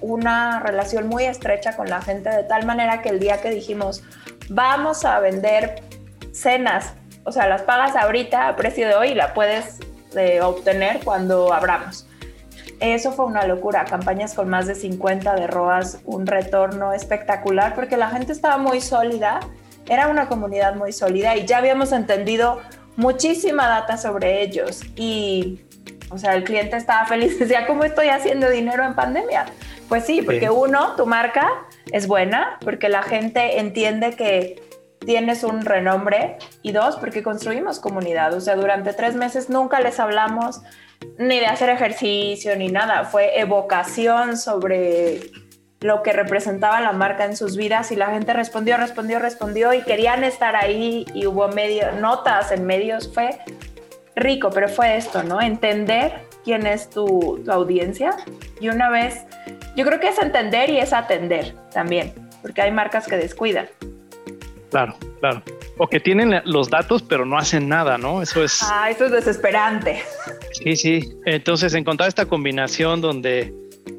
una 0.00 0.60
relación 0.60 1.08
muy 1.08 1.24
estrecha 1.24 1.76
con 1.76 1.88
la 1.88 2.00
gente 2.00 2.28
de 2.28 2.44
tal 2.44 2.66
manera 2.66 3.02
que 3.02 3.08
el 3.08 3.20
día 3.20 3.40
que 3.40 3.50
dijimos, 3.50 4.02
vamos 4.48 5.04
a 5.04 5.20
vender 5.20 5.82
cenas, 6.32 6.94
o 7.24 7.32
sea, 7.32 7.46
las 7.46 7.62
pagas 7.62 7.94
ahorita 7.96 8.48
a 8.48 8.56
precio 8.56 8.86
de 8.88 8.94
hoy 8.94 9.08
y 9.10 9.14
la 9.14 9.32
puedes 9.32 9.78
eh, 10.16 10.40
obtener 10.40 11.00
cuando 11.04 11.52
abramos. 11.52 12.06
Eso 12.80 13.12
fue 13.12 13.26
una 13.26 13.46
locura, 13.46 13.84
campañas 13.84 14.34
con 14.34 14.48
más 14.48 14.66
de 14.66 14.74
50 14.74 15.36
de 15.36 15.46
ROAS, 15.46 16.00
un 16.04 16.26
retorno 16.26 16.92
espectacular 16.92 17.76
porque 17.76 17.96
la 17.96 18.10
gente 18.10 18.32
estaba 18.32 18.58
muy 18.58 18.80
sólida, 18.80 19.38
era 19.88 20.08
una 20.08 20.28
comunidad 20.28 20.74
muy 20.74 20.92
sólida 20.92 21.36
y 21.36 21.46
ya 21.46 21.58
habíamos 21.58 21.92
entendido 21.92 22.60
muchísima 22.96 23.68
data 23.68 23.96
sobre 23.96 24.42
ellos 24.42 24.82
y, 24.96 25.62
o 26.10 26.18
sea, 26.18 26.34
el 26.34 26.44
cliente 26.44 26.76
estaba 26.76 27.06
feliz, 27.06 27.38
decía, 27.38 27.66
¿cómo 27.66 27.84
estoy 27.84 28.08
haciendo 28.08 28.50
dinero 28.50 28.84
en 28.84 28.94
pandemia? 28.94 29.46
Pues 29.88 30.06
sí, 30.06 30.22
porque 30.22 30.48
uno, 30.48 30.96
tu 30.96 31.06
marca 31.06 31.50
es 31.92 32.06
buena, 32.06 32.58
porque 32.62 32.88
la 32.88 33.02
gente 33.02 33.58
entiende 33.58 34.12
que 34.12 34.62
tienes 35.04 35.44
un 35.44 35.64
renombre 35.64 36.38
y 36.62 36.72
dos, 36.72 36.96
porque 36.96 37.22
construimos 37.22 37.78
comunidad. 37.78 38.32
O 38.34 38.40
sea, 38.40 38.56
durante 38.56 38.94
tres 38.94 39.14
meses 39.16 39.50
nunca 39.50 39.80
les 39.80 40.00
hablamos 40.00 40.62
ni 41.18 41.40
de 41.40 41.46
hacer 41.46 41.68
ejercicio 41.68 42.56
ni 42.56 42.68
nada. 42.68 43.04
Fue 43.04 43.38
evocación 43.38 44.36
sobre 44.36 45.20
lo 45.82 46.02
que 46.02 46.12
representaba 46.12 46.80
la 46.80 46.92
marca 46.92 47.24
en 47.24 47.36
sus 47.36 47.56
vidas 47.56 47.92
y 47.92 47.96
la 47.96 48.06
gente 48.06 48.32
respondió, 48.32 48.76
respondió, 48.76 49.18
respondió 49.18 49.74
y 49.74 49.82
querían 49.82 50.24
estar 50.24 50.56
ahí 50.56 51.04
y 51.12 51.26
hubo 51.26 51.48
medio, 51.48 51.92
notas 51.92 52.52
en 52.52 52.64
medios. 52.64 53.12
Fue 53.12 53.38
rico, 54.14 54.50
pero 54.50 54.68
fue 54.68 54.96
esto, 54.96 55.22
¿no? 55.22 55.40
Entender 55.40 56.12
quién 56.44 56.66
es 56.66 56.88
tu, 56.88 57.40
tu 57.44 57.50
audiencia 57.50 58.16
y 58.60 58.68
una 58.68 58.90
vez, 58.90 59.24
yo 59.76 59.84
creo 59.84 60.00
que 60.00 60.08
es 60.08 60.18
entender 60.20 60.70
y 60.70 60.78
es 60.78 60.92
atender 60.92 61.54
también, 61.72 62.12
porque 62.42 62.62
hay 62.62 62.70
marcas 62.70 63.06
que 63.06 63.16
descuidan. 63.16 63.68
Claro, 64.70 64.96
claro. 65.20 65.42
O 65.78 65.86
que 65.86 66.00
tienen 66.00 66.40
los 66.44 66.70
datos 66.70 67.02
pero 67.02 67.26
no 67.26 67.36
hacen 67.36 67.68
nada, 67.68 67.98
¿no? 67.98 68.22
Eso 68.22 68.42
es... 68.42 68.62
Ah, 68.62 68.90
eso 68.90 69.06
es 69.06 69.12
desesperante. 69.12 70.02
Sí, 70.52 70.76
sí. 70.76 71.14
Entonces 71.26 71.74
encontrar 71.74 72.08
esta 72.08 72.26
combinación 72.26 73.00
donde 73.00 73.52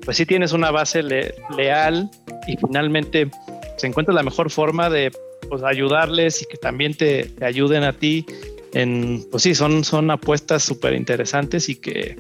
pues 0.06 0.18
sí 0.18 0.26
tienes 0.26 0.52
una 0.52 0.72
base 0.72 1.04
leal 1.04 2.10
y 2.48 2.58
finalmente 2.58 3.30
se 3.78 3.88
encuentra 3.88 4.14
la 4.14 4.24
mejor 4.24 4.50
forma 4.50 4.90
de 4.90 5.12
pues, 5.50 5.64
ayudarles 5.64 6.42
y 6.42 6.46
que 6.46 6.58
también 6.58 6.96
te, 6.96 7.34
ayuden 7.42 7.84
a 7.84 7.94
ti 7.94 8.26
en, 8.74 9.26
pues 9.30 9.44
sí, 9.44 9.56
son, 9.56 9.84
son 9.84 10.10
apuestas 10.12 10.64
súper 10.64 10.94
interesantes 10.94 11.70
y 11.70 11.76
que, 11.76 12.18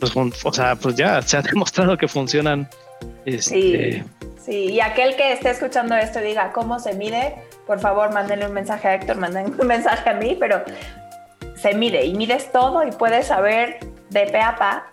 pues, 0.00 0.12
o 0.16 0.52
sea, 0.52 0.76
pues 0.76 0.96
ya 0.96 1.20
se 1.22 1.36
ha 1.36 1.42
demostrado 1.52 1.96
que 1.96 2.08
funcionan. 2.08 2.68
Este, 3.24 4.04
Sí, 4.44 4.70
y 4.70 4.80
aquel 4.80 5.14
que 5.14 5.32
esté 5.32 5.50
escuchando 5.50 5.94
esto 5.94 6.18
y 6.20 6.24
diga 6.24 6.50
cómo 6.52 6.80
se 6.80 6.94
mide, 6.94 7.36
por 7.64 7.78
favor, 7.78 8.12
mándenle 8.12 8.46
un 8.46 8.52
mensaje 8.52 8.88
a 8.88 8.94
Héctor, 8.96 9.16
mándenle 9.16 9.52
un 9.56 9.66
mensaje 9.68 10.10
a 10.10 10.14
mí, 10.14 10.36
pero 10.38 10.62
se 11.54 11.74
mide 11.74 12.04
y 12.04 12.14
mides 12.14 12.50
todo 12.50 12.84
y 12.84 12.90
puedes 12.90 13.28
saber 13.28 13.78
de 14.10 14.26
pe 14.26 14.40
a 14.40 14.56
pa 14.56 14.90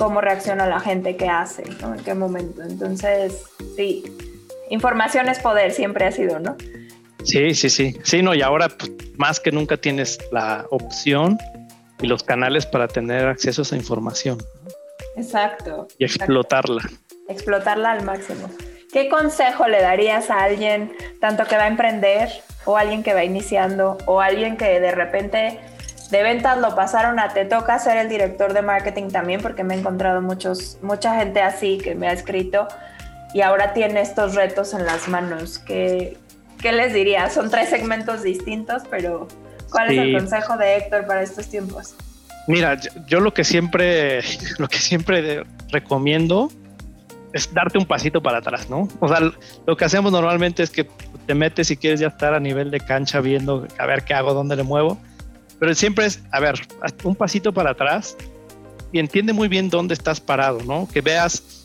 cómo 0.00 0.22
reacciona 0.22 0.66
la 0.66 0.80
gente, 0.80 1.14
qué 1.16 1.28
hace, 1.28 1.62
¿no? 1.82 1.94
en 1.94 2.02
qué 2.02 2.14
momento. 2.14 2.62
Entonces, 2.62 3.44
sí, 3.76 4.02
información 4.70 5.28
es 5.28 5.38
poder, 5.40 5.72
siempre 5.72 6.06
ha 6.06 6.10
sido, 6.10 6.40
¿no? 6.40 6.56
Sí, 7.22 7.54
sí, 7.54 7.68
sí. 7.68 7.94
Sí, 8.02 8.22
no, 8.22 8.34
y 8.34 8.40
ahora 8.40 8.70
pues, 8.70 8.90
más 9.18 9.38
que 9.38 9.52
nunca 9.52 9.76
tienes 9.76 10.18
la 10.32 10.64
opción 10.70 11.36
y 12.00 12.06
los 12.06 12.22
canales 12.22 12.64
para 12.64 12.88
tener 12.88 13.26
acceso 13.26 13.60
a 13.60 13.64
esa 13.64 13.76
información. 13.76 14.38
Exacto. 15.16 15.86
Y 15.98 16.06
explotarla 16.06 16.82
explotarla 17.28 17.92
al 17.92 18.02
máximo. 18.02 18.50
¿Qué 18.92 19.08
consejo 19.08 19.68
le 19.68 19.80
darías 19.80 20.30
a 20.30 20.42
alguien, 20.42 20.92
tanto 21.20 21.44
que 21.44 21.56
va 21.56 21.64
a 21.64 21.68
emprender, 21.68 22.28
o 22.64 22.76
alguien 22.76 23.02
que 23.02 23.14
va 23.14 23.22
iniciando, 23.22 23.98
o 24.06 24.20
alguien 24.20 24.56
que 24.56 24.80
de 24.80 24.92
repente 24.92 25.60
de 26.10 26.22
ventas 26.22 26.58
lo 26.58 26.74
pasaron 26.74 27.18
a 27.18 27.28
te 27.28 27.44
toca 27.44 27.78
ser 27.78 27.96
el 27.96 28.08
director 28.08 28.52
de 28.52 28.62
marketing 28.62 29.10
también, 29.10 29.40
porque 29.40 29.64
me 29.64 29.74
he 29.74 29.78
encontrado 29.78 30.20
muchos, 30.20 30.78
mucha 30.82 31.14
gente 31.16 31.40
así 31.40 31.78
que 31.78 31.94
me 31.94 32.08
ha 32.08 32.12
escrito 32.12 32.66
y 33.32 33.42
ahora 33.42 33.72
tiene 33.72 34.00
estos 34.00 34.34
retos 34.34 34.74
en 34.74 34.86
las 34.86 35.08
manos. 35.08 35.58
¿Qué, 35.58 36.16
qué 36.60 36.72
les 36.72 36.92
diría? 36.92 37.30
Son 37.30 37.50
tres 37.50 37.68
segmentos 37.68 38.22
distintos, 38.22 38.82
pero 38.90 39.28
¿cuál 39.70 39.92
es 39.92 39.98
el 39.98 40.12
consejo 40.16 40.56
de 40.56 40.76
Héctor 40.76 41.06
para 41.06 41.22
estos 41.22 41.48
tiempos? 41.48 41.94
Mira, 42.48 42.74
yo, 42.74 42.90
yo, 43.06 43.20
lo 43.20 43.32
que 43.32 43.44
siempre, 43.44 44.20
lo 44.58 44.68
que 44.68 44.78
siempre 44.78 45.44
recomiendo 45.70 46.50
es 47.32 47.52
darte 47.54 47.78
un 47.78 47.86
pasito 47.86 48.20
para 48.20 48.38
atrás, 48.38 48.68
¿no? 48.68 48.88
O 48.98 49.08
sea, 49.08 49.20
lo 49.66 49.76
que 49.76 49.84
hacemos 49.84 50.10
normalmente 50.10 50.64
es 50.64 50.70
que 50.70 50.88
te 51.26 51.34
metes 51.34 51.70
y 51.70 51.76
quieres 51.76 52.00
ya 52.00 52.08
estar 52.08 52.34
a 52.34 52.40
nivel 52.40 52.72
de 52.72 52.80
cancha 52.80 53.20
viendo 53.20 53.68
a 53.78 53.86
ver 53.86 54.02
qué 54.02 54.14
hago, 54.14 54.34
dónde 54.34 54.56
le 54.56 54.64
muevo, 54.64 54.98
pero 55.60 55.74
siempre 55.74 56.06
es, 56.06 56.22
a 56.32 56.40
ver, 56.40 56.54
un 57.04 57.14
pasito 57.14 57.52
para 57.52 57.70
atrás 57.72 58.16
y 58.92 58.98
entiende 58.98 59.32
muy 59.32 59.46
bien 59.46 59.68
dónde 59.68 59.94
estás 59.94 60.20
parado, 60.20 60.60
¿no? 60.64 60.88
Que 60.92 61.02
veas 61.02 61.62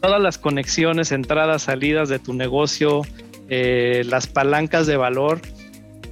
todas 0.00 0.20
las 0.20 0.36
conexiones, 0.36 1.10
entradas, 1.10 1.62
salidas 1.62 2.10
de 2.10 2.18
tu 2.18 2.34
negocio, 2.34 3.00
eh, 3.48 4.02
las 4.06 4.26
palancas 4.26 4.86
de 4.86 4.98
valor 4.98 5.40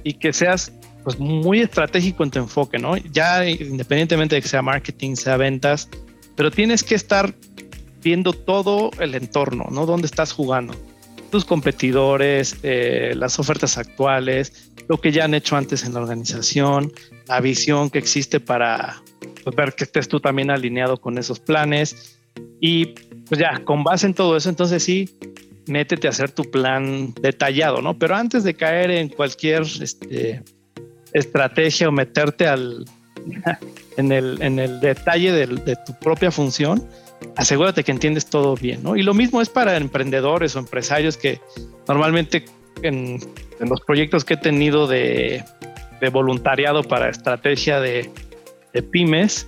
y 0.03 0.13
que 0.13 0.33
seas 0.33 0.73
pues 1.03 1.19
muy 1.19 1.59
estratégico 1.59 2.23
en 2.23 2.31
tu 2.31 2.39
enfoque, 2.39 2.79
¿no? 2.79 2.97
Ya 2.97 3.47
independientemente 3.47 4.35
de 4.35 4.41
que 4.41 4.47
sea 4.47 4.63
marketing, 4.63 5.15
sea 5.15 5.37
ventas, 5.37 5.89
pero 6.35 6.49
tienes 6.49 6.83
que 6.83 6.95
estar 6.95 7.35
viendo 8.01 8.33
todo 8.33 8.89
el 8.99 9.13
entorno, 9.13 9.67
¿no? 9.71 9.85
¿Dónde 9.85 10.07
estás 10.07 10.31
jugando? 10.31 10.73
Tus 11.29 11.45
competidores, 11.45 12.57
eh, 12.63 13.13
las 13.15 13.37
ofertas 13.39 13.77
actuales, 13.77 14.71
lo 14.87 14.99
que 14.99 15.11
ya 15.11 15.25
han 15.25 15.33
hecho 15.33 15.55
antes 15.55 15.83
en 15.83 15.93
la 15.93 16.01
organización, 16.01 16.91
la 17.27 17.39
visión 17.39 17.89
que 17.89 17.99
existe 17.99 18.39
para 18.39 19.01
pues, 19.43 19.55
ver 19.55 19.73
que 19.73 19.83
estés 19.83 20.07
tú 20.07 20.19
también 20.19 20.51
alineado 20.51 20.97
con 20.97 21.17
esos 21.17 21.39
planes. 21.39 22.19
Y 22.59 22.87
pues 23.27 23.39
ya, 23.39 23.63
con 23.63 23.83
base 23.83 24.07
en 24.07 24.13
todo 24.13 24.35
eso, 24.35 24.49
entonces 24.49 24.83
sí, 24.83 25.09
métete 25.67 26.07
a 26.07 26.11
hacer 26.11 26.31
tu 26.31 26.43
plan 26.43 27.13
detallado, 27.21 27.81
¿no? 27.81 27.97
Pero 27.97 28.15
antes 28.15 28.43
de 28.43 28.53
caer 28.53 28.91
en 28.91 29.09
cualquier 29.09 29.61
este, 29.61 30.41
estrategia 31.13 31.89
o 31.89 31.91
meterte 31.91 32.47
al, 32.47 32.85
en, 33.97 34.11
el, 34.11 34.41
en 34.41 34.59
el 34.59 34.79
detalle 34.79 35.31
de 35.31 35.75
tu 35.85 35.93
propia 35.99 36.31
función, 36.31 36.87
asegúrate 37.35 37.83
que 37.83 37.91
entiendes 37.91 38.25
todo 38.25 38.55
bien, 38.55 38.83
¿no? 38.83 38.95
Y 38.95 39.03
lo 39.03 39.13
mismo 39.13 39.41
es 39.41 39.49
para 39.49 39.77
emprendedores 39.77 40.55
o 40.55 40.59
empresarios 40.59 41.17
que 41.17 41.39
normalmente 41.87 42.45
en, 42.81 43.19
los 43.59 43.81
proyectos 43.81 44.25
que 44.25 44.35
he 44.35 44.37
tenido 44.37 44.87
de, 44.87 45.43
voluntariado 46.11 46.83
para 46.83 47.09
estrategia 47.09 47.79
de, 47.79 48.09
pymes, 48.91 49.47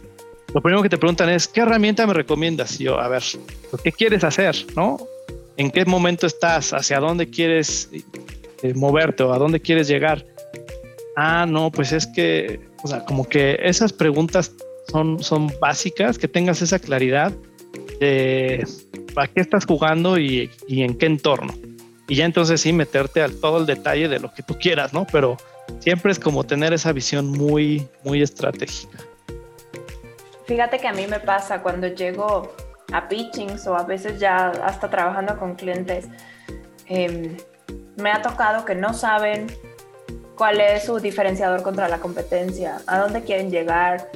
lo 0.53 0.61
primero 0.61 0.81
que 0.81 0.89
te 0.89 0.97
preguntan 0.97 1.29
es, 1.29 1.47
¿qué 1.47 1.61
herramienta 1.61 2.07
me 2.07 2.13
recomiendas? 2.13 2.79
Y 2.79 2.85
yo, 2.85 2.99
a 2.99 3.07
ver, 3.09 3.23
¿qué 3.83 3.91
quieres 3.91 4.23
hacer? 4.23 4.55
¿No? 4.75 4.97
¿En 5.57 5.71
qué 5.71 5.85
momento 5.85 6.27
estás? 6.27 6.71
¿Hacia 6.73 6.99
dónde 6.99 7.29
quieres 7.29 7.89
eh, 8.63 8.73
moverte 8.73 9.23
o 9.23 9.33
a 9.33 9.37
dónde 9.37 9.59
quieres 9.59 9.87
llegar? 9.87 10.25
Ah, 11.17 11.45
no, 11.47 11.71
pues 11.71 11.91
es 11.91 12.07
que, 12.07 12.59
o 12.83 12.87
sea, 12.87 13.03
como 13.05 13.27
que 13.27 13.57
esas 13.61 13.91
preguntas 13.91 14.51
son, 14.87 15.21
son 15.21 15.51
básicas, 15.59 16.17
que 16.17 16.27
tengas 16.27 16.61
esa 16.61 16.79
claridad 16.79 17.33
de 17.99 18.65
a 19.15 19.27
qué 19.27 19.41
estás 19.41 19.65
jugando 19.65 20.17
y, 20.17 20.49
en 20.67 20.97
qué 20.97 21.05
entorno. 21.05 21.53
Y 22.07 22.15
ya 22.15 22.25
entonces 22.25 22.61
sí 22.61 22.71
meterte 22.73 23.21
al 23.21 23.35
todo 23.39 23.57
el 23.57 23.65
detalle 23.65 24.07
de 24.07 24.19
lo 24.19 24.33
que 24.33 24.43
tú 24.43 24.57
quieras, 24.59 24.93
¿no? 24.93 25.07
Pero 25.11 25.37
siempre 25.79 26.11
es 26.11 26.19
como 26.19 26.43
tener 26.43 26.73
esa 26.73 26.91
visión 26.91 27.27
muy, 27.27 27.87
muy 28.03 28.21
estratégica. 28.21 28.99
Fíjate 30.45 30.77
que 30.79 30.87
a 30.87 30.93
mí 30.93 31.07
me 31.07 31.19
pasa 31.19 31.61
cuando 31.61 31.87
llego 31.87 32.53
a 32.93 33.07
pitchings 33.07 33.65
o 33.65 33.75
a 33.75 33.83
veces 33.83 34.19
ya 34.19 34.49
hasta 34.49 34.89
trabajando 34.89 35.37
con 35.39 35.55
clientes, 35.55 36.07
em, 36.87 37.35
me 37.97 38.11
ha 38.11 38.21
tocado 38.21 38.63
que 38.63 38.75
no 38.75 38.93
saben 38.93 39.47
cuál 40.35 40.61
es 40.61 40.83
su 40.83 40.99
diferenciador 40.99 41.63
contra 41.63 41.87
la 41.87 41.97
competencia, 41.97 42.77
a 42.85 42.99
dónde 42.99 43.23
quieren 43.23 43.49
llegar, 43.49 44.07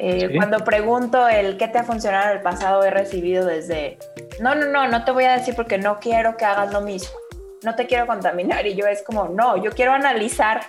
eh, 0.00 0.32
cuando 0.36 0.64
pregunto 0.64 1.26
el 1.28 1.56
qué 1.56 1.66
te 1.66 1.78
ha 1.78 1.84
funcionado 1.84 2.30
en 2.30 2.36
el 2.36 2.42
pasado, 2.42 2.84
he 2.84 2.90
recibido 2.90 3.44
desde, 3.44 3.98
no, 4.40 4.54
no, 4.54 4.66
no, 4.66 4.88
no 4.88 5.04
te 5.04 5.12
voy 5.12 5.24
a 5.24 5.36
decir 5.36 5.54
porque 5.54 5.78
no 5.78 5.98
quiero 6.00 6.36
que 6.36 6.44
hagas 6.44 6.72
lo 6.72 6.80
mismo, 6.80 7.16
no 7.62 7.74
te 7.74 7.86
quiero 7.86 8.06
contaminar. 8.06 8.66
Y 8.66 8.74
yo 8.74 8.86
es 8.86 9.02
como, 9.02 9.28
no, 9.28 9.62
yo 9.62 9.72
quiero 9.72 9.92
analizar 9.92 10.60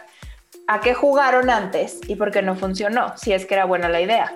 a 0.68 0.80
qué 0.82 0.94
jugaron 0.94 1.50
antes 1.50 2.00
y 2.08 2.16
por 2.16 2.32
qué 2.32 2.42
no 2.42 2.56
funcionó, 2.56 3.18
si 3.18 3.34
es 3.34 3.46
que 3.46 3.56
era 3.56 3.66
buena 3.66 3.90
la 3.90 4.02
idea. 4.02 4.34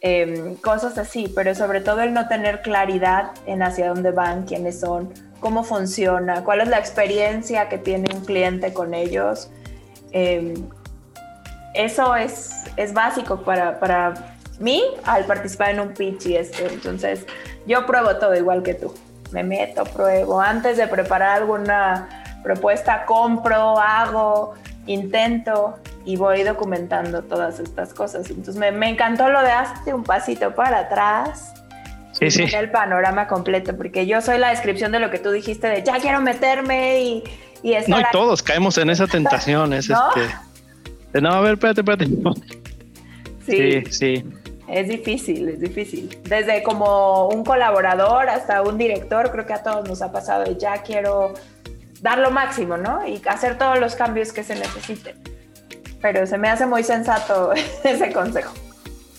Em, 0.00 0.56
cosas 0.56 0.98
así, 0.98 1.32
pero 1.34 1.54
sobre 1.54 1.80
todo 1.80 2.00
el 2.00 2.12
no 2.12 2.26
tener 2.26 2.62
claridad 2.62 3.30
en 3.46 3.62
hacia 3.62 3.88
dónde 3.88 4.10
van, 4.10 4.44
quiénes 4.44 4.80
son, 4.80 5.12
cómo 5.38 5.62
funciona, 5.62 6.42
cuál 6.44 6.60
es 6.60 6.68
la 6.68 6.78
experiencia 6.78 7.68
que 7.68 7.78
tiene 7.78 8.12
un 8.14 8.24
cliente 8.24 8.72
con 8.72 8.94
ellos. 8.94 9.50
Em, 10.10 10.54
eso 11.74 12.16
es, 12.16 12.64
es 12.76 12.92
básico 12.92 13.42
para, 13.42 13.78
para, 13.78 14.32
mí 14.62 14.82
al 15.04 15.24
participar 15.24 15.70
en 15.70 15.80
un 15.80 15.94
pitch 15.94 16.26
y 16.26 16.36
esto. 16.36 16.64
Entonces, 16.70 17.26
yo 17.66 17.86
pruebo 17.86 18.16
todo 18.16 18.34
igual 18.34 18.62
que 18.62 18.74
tú. 18.74 18.92
Me 19.30 19.42
meto, 19.42 19.84
pruebo. 19.84 20.40
Antes 20.40 20.76
de 20.76 20.86
preparar 20.88 21.40
alguna 21.40 22.08
propuesta, 22.42 23.04
compro, 23.06 23.78
hago, 23.78 24.54
intento 24.86 25.78
y 26.04 26.16
voy 26.16 26.42
documentando 26.42 27.22
todas 27.22 27.60
estas 27.60 27.94
cosas. 27.94 28.28
Entonces, 28.28 28.56
me, 28.56 28.72
me 28.72 28.88
encantó 28.90 29.28
lo 29.28 29.40
de 29.42 29.50
hazte 29.52 29.94
un 29.94 30.02
pasito 30.04 30.54
para 30.54 30.80
atrás. 30.80 31.54
Sí, 32.12 32.30
sí. 32.30 32.44
El 32.54 32.70
panorama 32.70 33.26
completo, 33.26 33.74
porque 33.76 34.06
yo 34.06 34.20
soy 34.20 34.38
la 34.38 34.50
descripción 34.50 34.92
de 34.92 34.98
lo 34.98 35.10
que 35.10 35.18
tú 35.18 35.30
dijiste 35.30 35.66
de 35.68 35.82
ya 35.82 35.98
quiero 35.98 36.20
meterme 36.20 37.00
y, 37.00 37.24
y 37.62 37.74
No, 37.88 37.98
y 37.98 38.02
aquí". 38.02 38.10
todos 38.12 38.42
caemos 38.42 38.76
en 38.76 38.90
esa 38.90 39.06
tentación. 39.06 39.72
Es 39.72 39.88
¿No? 39.88 40.08
este. 40.14 40.28
de, 41.14 41.20
no, 41.22 41.30
a 41.30 41.40
ver, 41.40 41.54
espérate, 41.54 41.80
espérate. 41.80 42.06
No. 42.08 42.34
Sí, 43.46 43.82
Sí, 43.82 43.92
sí. 43.92 44.24
Es 44.72 44.88
difícil, 44.88 45.48
es 45.48 45.60
difícil. 45.60 46.18
Desde 46.24 46.62
como 46.62 47.28
un 47.28 47.44
colaborador 47.44 48.28
hasta 48.28 48.62
un 48.62 48.78
director, 48.78 49.30
creo 49.30 49.46
que 49.46 49.52
a 49.52 49.62
todos 49.62 49.88
nos 49.88 50.02
ha 50.02 50.10
pasado 50.10 50.44
de 50.44 50.56
ya 50.56 50.82
quiero 50.82 51.34
dar 52.00 52.18
lo 52.18 52.30
máximo, 52.30 52.76
¿no? 52.76 53.06
Y 53.06 53.20
hacer 53.26 53.58
todos 53.58 53.78
los 53.78 53.94
cambios 53.94 54.32
que 54.32 54.42
se 54.42 54.54
necesiten. 54.54 55.16
Pero 56.00 56.26
se 56.26 56.38
me 56.38 56.48
hace 56.48 56.66
muy 56.66 56.82
sensato 56.82 57.52
ese 57.84 58.12
consejo. 58.12 58.52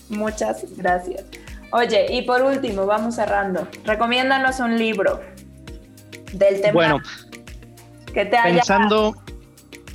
Muchas 0.08 0.64
gracias. 0.76 1.24
Oye, 1.70 2.06
y 2.10 2.22
por 2.22 2.42
último, 2.42 2.84
vamos 2.86 3.14
cerrando. 3.14 3.66
Recomiéndanos 3.84 4.60
un 4.60 4.76
libro 4.76 5.20
del 6.32 6.60
tema 6.60 6.72
Bueno, 6.72 7.00
que 8.12 8.26
te 8.26 8.36
haya 8.36 8.56
pensando, 8.56 9.14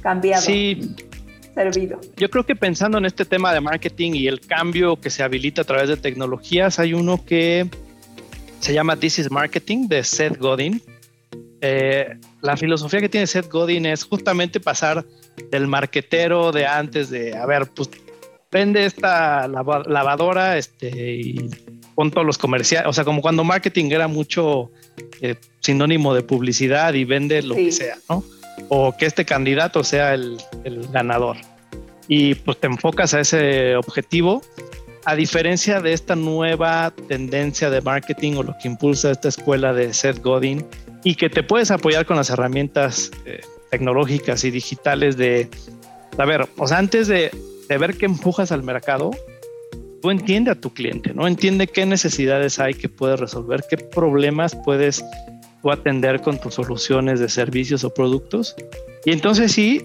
cambiado, 0.02 0.42
sí, 0.42 0.96
servido. 1.64 2.00
yo 2.18 2.30
creo 2.30 2.46
que 2.46 2.56
pensando 2.56 2.98
en 2.98 3.06
este 3.06 3.26
tema 3.26 3.54
de 3.54 3.62
marketing 3.62 4.14
y 4.14 4.28
el 4.28 4.40
cambio 4.42 4.96
que 4.96 5.10
se 5.10 5.24
habilita 5.24 5.62
a 5.62 5.66
través 5.66 5.90
de 5.90 5.98
tecnologías, 5.98 6.80
hay 6.80 6.94
uno 6.94 7.24
que 7.26 7.68
se 8.60 8.74
llama 8.74 8.96
This 8.98 9.20
is 9.20 9.32
Marketing 9.32 9.88
de 9.88 10.04
Seth 10.04 10.38
Godin. 10.38 10.82
Eh, 11.62 12.18
la 12.42 12.56
filosofía 12.56 13.02
que 13.02 13.10
tiene 13.10 13.28
Seth 13.28 13.50
Godin 13.52 13.86
es 13.86 14.04
justamente 14.04 14.60
pasar 14.60 15.06
del 15.52 15.68
marquetero 15.68 16.52
de 16.52 16.66
antes 16.66 17.10
de, 17.10 17.36
a 17.36 17.46
ver, 17.46 17.68
pues 17.76 17.90
vende 18.52 18.86
esta 18.86 19.48
lava- 19.48 19.84
lavadora 19.88 20.58
este, 20.58 20.88
y 21.18 21.50
pon 21.96 22.10
todos 22.12 22.26
los 22.26 22.38
comerciales, 22.38 22.88
o 22.88 22.94
sea, 22.94 23.04
como 23.04 23.22
cuando 23.22 23.44
marketing 23.44 23.92
era 23.92 24.08
mucho 24.08 24.72
eh, 25.22 25.36
sinónimo 25.60 26.14
de 26.14 26.24
publicidad 26.24 26.94
y 26.94 27.04
vende 27.06 27.42
lo 27.44 27.56
Sí. 27.56 27.66
que 27.66 27.72
sea, 27.74 27.98
¿no? 28.10 28.24
O 28.68 28.96
que 28.96 29.06
este 29.06 29.26
candidato 29.26 29.84
sea 29.84 30.14
el, 30.14 30.38
ganador. 30.92 31.38
Y 32.08 32.36
pues 32.36 32.60
te 32.60 32.68
enfocas 32.68 33.14
a 33.14 33.20
ese 33.20 33.76
objetivo, 33.76 34.42
a 35.06 35.16
diferencia 35.16 35.80
de 35.80 35.94
esta 35.94 36.16
nueva 36.16 36.94
tendencia 37.08 37.70
de 37.70 37.82
marketing 37.82 38.34
o 38.36 38.44
lo 38.44 38.56
que 38.62 38.68
impulsa 38.68 39.12
esta 39.12 39.30
escuela 39.30 39.74
de 39.74 39.94
Seth 39.94 40.22
Godin 40.22 40.66
y 41.04 41.16
que 41.16 41.30
te 41.30 41.44
puedes 41.44 41.72
apoyar 41.72 42.06
con 42.06 42.18
las 42.18 42.30
herramientas 42.30 43.12
eh, 43.26 43.42
tecnológicas 43.72 44.44
y 44.44 44.52
digitales 44.52 45.18
de, 45.18 45.50
a 46.18 46.26
ver, 46.26 46.48
o 46.58 46.68
sea, 46.68 46.80
antes 46.80 47.08
de, 47.08 47.32
de 47.70 47.78
ver 47.78 47.98
qué 47.98 48.06
empujas 48.06 48.52
al 48.52 48.64
mercado, 48.64 49.12
tú 50.02 50.12
entiende 50.12 50.52
a 50.52 50.56
tu 50.56 50.74
cliente, 50.74 51.14
¿no? 51.14 51.28
Entiende 51.28 51.68
qué 51.68 51.86
necesidades 51.86 52.60
hay 52.60 52.74
que 52.74 52.90
puedes 52.90 53.20
resolver, 53.20 53.64
qué 53.70 53.78
problemas 53.78 54.58
puedes 54.66 55.04
tú 55.62 55.72
atender 55.72 56.22
con 56.22 56.40
tus 56.40 56.56
soluciones 56.56 57.20
de 57.20 57.30
servicios 57.30 57.84
o 57.84 57.94
productos. 57.94 58.56
Y 59.06 59.12
entonces 59.12 59.52
sí, 59.52 59.84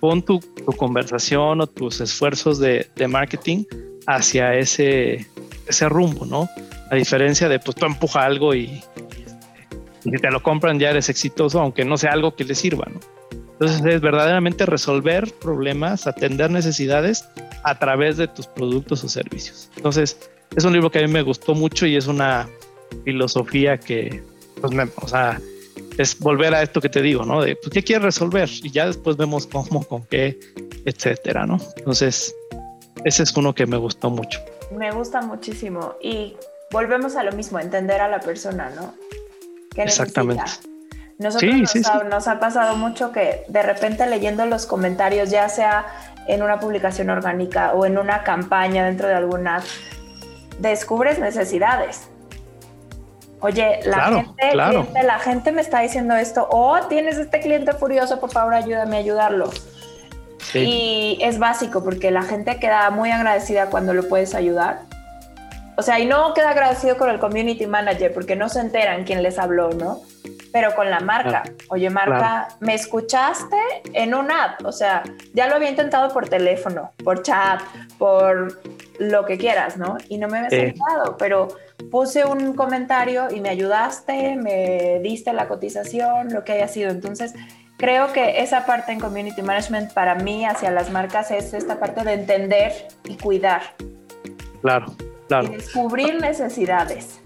pon 0.00 0.22
tu, 0.22 0.40
conversación 0.76 1.60
o 1.60 1.66
tus 1.66 2.00
esfuerzos 2.00 2.58
de, 2.58 2.88
marketing 3.08 3.64
hacia 4.06 4.54
ese, 4.54 5.26
ese 5.66 5.88
rumbo, 5.88 6.24
¿no? 6.24 6.48
A 6.90 6.94
diferencia 6.94 7.48
de, 7.48 7.58
pues 7.58 7.76
tú 7.76 7.86
empuja 7.86 8.24
algo 8.24 8.54
y, 8.54 8.82
y 10.04 10.10
si 10.10 10.10
te 10.10 10.30
lo 10.30 10.42
compran 10.42 10.78
ya 10.78 10.90
eres 10.90 11.08
exitoso, 11.08 11.60
aunque 11.60 11.84
no 11.84 11.96
sea 11.96 12.12
algo 12.12 12.34
que 12.34 12.44
les 12.44 12.58
sirva, 12.58 12.86
¿no? 12.92 13.00
Entonces 13.60 13.84
es 13.84 14.00
verdaderamente 14.00 14.66
resolver 14.66 15.32
problemas, 15.40 16.06
atender 16.06 16.48
necesidades 16.48 17.28
a 17.64 17.76
través 17.76 18.16
de 18.16 18.28
tus 18.28 18.46
productos 18.46 19.02
o 19.02 19.08
servicios. 19.08 19.68
Entonces 19.76 20.30
es 20.56 20.64
un 20.64 20.72
libro 20.72 20.90
que 20.90 21.00
a 21.00 21.02
mí 21.02 21.12
me 21.12 21.22
gustó 21.22 21.54
mucho 21.54 21.84
y 21.84 21.96
es 21.96 22.06
una 22.06 22.48
filosofía 23.04 23.76
que, 23.78 24.22
pues, 24.60 24.72
me, 24.72 24.88
o 24.96 25.08
sea, 25.08 25.40
es 25.98 26.18
volver 26.18 26.54
a 26.54 26.62
esto 26.62 26.80
que 26.80 26.88
te 26.88 27.02
digo, 27.02 27.24
¿no? 27.24 27.42
De, 27.42 27.56
pues, 27.56 27.70
¿qué 27.70 27.82
quieres 27.82 28.04
resolver? 28.04 28.48
Y 28.62 28.70
ya 28.70 28.86
después 28.86 29.16
vemos 29.16 29.46
cómo, 29.46 29.82
con 29.84 30.04
qué, 30.04 30.38
etcétera, 30.84 31.46
¿no? 31.46 31.58
Entonces, 31.76 32.34
ese 33.04 33.22
es 33.22 33.36
uno 33.36 33.54
que 33.54 33.66
me 33.66 33.76
gustó 33.76 34.10
mucho. 34.10 34.40
Me 34.76 34.90
gusta 34.90 35.20
muchísimo. 35.20 35.94
Y 36.02 36.36
volvemos 36.70 37.16
a 37.16 37.22
lo 37.22 37.32
mismo, 37.32 37.58
entender 37.58 38.00
a 38.00 38.08
la 38.08 38.20
persona, 38.20 38.70
¿no? 38.74 38.94
¿Qué 39.74 39.82
Exactamente. 39.82 40.42
necesita? 40.42 40.68
Nosotros 41.18 41.52
Sí, 41.52 41.60
nos, 41.60 41.70
sí, 41.70 41.78
ha, 41.80 42.00
sí. 42.00 42.06
nos 42.08 42.28
ha 42.28 42.38
pasado 42.38 42.76
mucho 42.76 43.10
que 43.10 43.44
de 43.48 43.62
repente 43.62 44.06
leyendo 44.06 44.46
los 44.46 44.66
comentarios, 44.66 45.30
ya 45.30 45.48
sea 45.48 45.86
en 46.28 46.42
una 46.42 46.60
publicación 46.60 47.10
orgánica 47.10 47.72
o 47.72 47.86
en 47.86 47.98
una 47.98 48.22
campaña 48.22 48.84
dentro 48.86 49.08
de 49.08 49.14
alguna 49.14 49.62
descubres 50.60 51.18
necesidades. 51.18 52.08
Oye, 53.40 53.80
la, 53.84 53.96
Claro, 53.96 54.16
gente, 54.16 54.48
claro. 54.50 54.80
cliente, 54.82 55.02
la 55.04 55.18
gente 55.18 55.52
me 55.52 55.60
está 55.60 55.80
diciendo 55.80 56.16
esto, 56.16 56.48
o 56.50 56.78
tienes 56.88 57.18
este 57.18 57.40
cliente 57.40 57.72
furioso, 57.72 58.18
por 58.20 58.30
favor 58.30 58.54
ayúdame 58.54 58.96
a 58.96 59.00
ayudarlo. 59.00 59.50
Sí, 60.52 60.58
Y 60.58 61.18
es 61.22 61.38
básico 61.38 61.84
porque 61.84 62.10
la 62.10 62.22
gente 62.22 62.58
queda 62.58 62.90
muy 62.90 63.10
agradecida 63.10 63.66
cuando 63.66 63.92
lo 63.94 64.08
puedes 64.08 64.34
ayudar. 64.34 64.80
O 65.76 65.82
sea, 65.82 66.00
y 66.00 66.06
no 66.06 66.34
queda 66.34 66.50
agradecido 66.50 66.96
con 66.96 67.08
el 67.10 67.20
community 67.20 67.66
manager 67.66 68.12
porque 68.12 68.34
no 68.34 68.48
se 68.48 68.60
enteran 68.60 69.04
quién 69.04 69.22
les 69.22 69.38
habló, 69.38 69.70
¿no? 69.70 70.00
Pero 70.52 70.74
con 70.74 70.90
la 70.90 70.98
marca. 71.00 71.42
Claro. 71.42 71.56
Oye, 71.68 71.90
marca, 71.90 72.48
me 72.60 72.74
escuchaste 72.74 73.56
en 73.92 74.14
una 74.14 74.44
app. 74.44 74.64
O 74.66 74.72
sea, 74.72 75.04
ya 75.34 75.46
lo 75.46 75.54
había 75.54 75.70
intentado 75.70 76.12
por 76.12 76.28
teléfono, 76.28 76.90
por 77.04 77.22
chat, 77.22 77.60
por 77.98 78.58
lo 78.98 79.24
que 79.24 79.38
quieras, 79.38 79.76
¿no? 79.76 79.98
Y 80.08 80.18
no 80.18 80.26
me 80.26 80.38
habías 80.38 80.52
ayudado, 80.54 81.16
pero 81.16 81.48
puse 81.90 82.24
un 82.24 82.54
comentario 82.54 83.28
y 83.34 83.40
me 83.40 83.48
ayudaste, 83.48 84.36
me 84.36 85.00
diste 85.02 85.32
la 85.32 85.48
cotización, 85.48 86.32
lo 86.32 86.44
que 86.44 86.52
haya 86.52 86.68
sido. 86.68 86.90
Entonces, 86.90 87.34
creo 87.76 88.12
que 88.12 88.40
esa 88.42 88.66
parte 88.66 88.92
en 88.92 89.00
community 89.00 89.42
management 89.42 89.92
para 89.92 90.14
mí 90.14 90.44
hacia 90.44 90.70
las 90.70 90.90
marcas 90.90 91.30
es 91.30 91.54
esta 91.54 91.78
parte 91.78 92.04
de 92.04 92.12
entender 92.14 92.72
y 93.04 93.14
cuidar 93.16 93.62
claro, 94.62 94.94
claro. 95.28 95.48
y 95.52 95.56
descubrir 95.56 96.20
necesidades. 96.20 97.20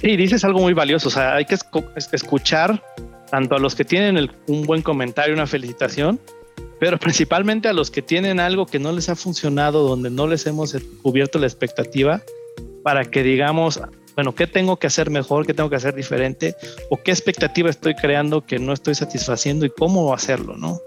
Sí, 0.00 0.16
dices 0.16 0.44
algo 0.44 0.60
muy 0.60 0.74
valioso. 0.74 1.08
O 1.08 1.10
sea, 1.10 1.34
hay 1.36 1.44
que 1.44 1.56
escu- 1.56 1.90
es- 1.96 2.08
escuchar 2.12 2.82
tanto 3.30 3.56
a 3.56 3.58
los 3.58 3.74
que 3.74 3.84
tienen 3.84 4.16
el- 4.16 4.30
un 4.46 4.64
buen 4.66 4.82
comentario, 4.82 5.34
una 5.34 5.46
felicitación, 5.46 6.20
pero 6.78 6.98
principalmente 6.98 7.68
a 7.68 7.72
los 7.72 7.90
que 7.90 8.02
tienen 8.02 8.38
algo 8.38 8.66
que 8.66 8.78
no 8.78 8.92
les 8.92 9.08
ha 9.08 9.16
funcionado, 9.16 9.88
donde 9.88 10.10
no 10.10 10.26
les 10.26 10.46
hemos 10.46 10.76
cubierto 11.02 11.38
la 11.38 11.46
expectativa, 11.46 12.20
para 12.86 13.04
que 13.04 13.24
digamos, 13.24 13.80
bueno, 14.14 14.32
¿qué 14.32 14.46
tengo 14.46 14.76
que 14.76 14.86
hacer 14.86 15.10
mejor? 15.10 15.44
¿Qué 15.44 15.52
tengo 15.52 15.68
que 15.68 15.74
hacer 15.74 15.92
diferente? 15.92 16.54
¿O 16.88 17.02
qué 17.02 17.10
expectativa 17.10 17.68
estoy 17.68 17.96
creando 17.96 18.46
que 18.46 18.60
no 18.60 18.72
estoy 18.72 18.94
satisfaciendo 18.94 19.66
y 19.66 19.70
cómo 19.70 20.14
hacerlo? 20.14 20.56
¿no? 20.56 20.78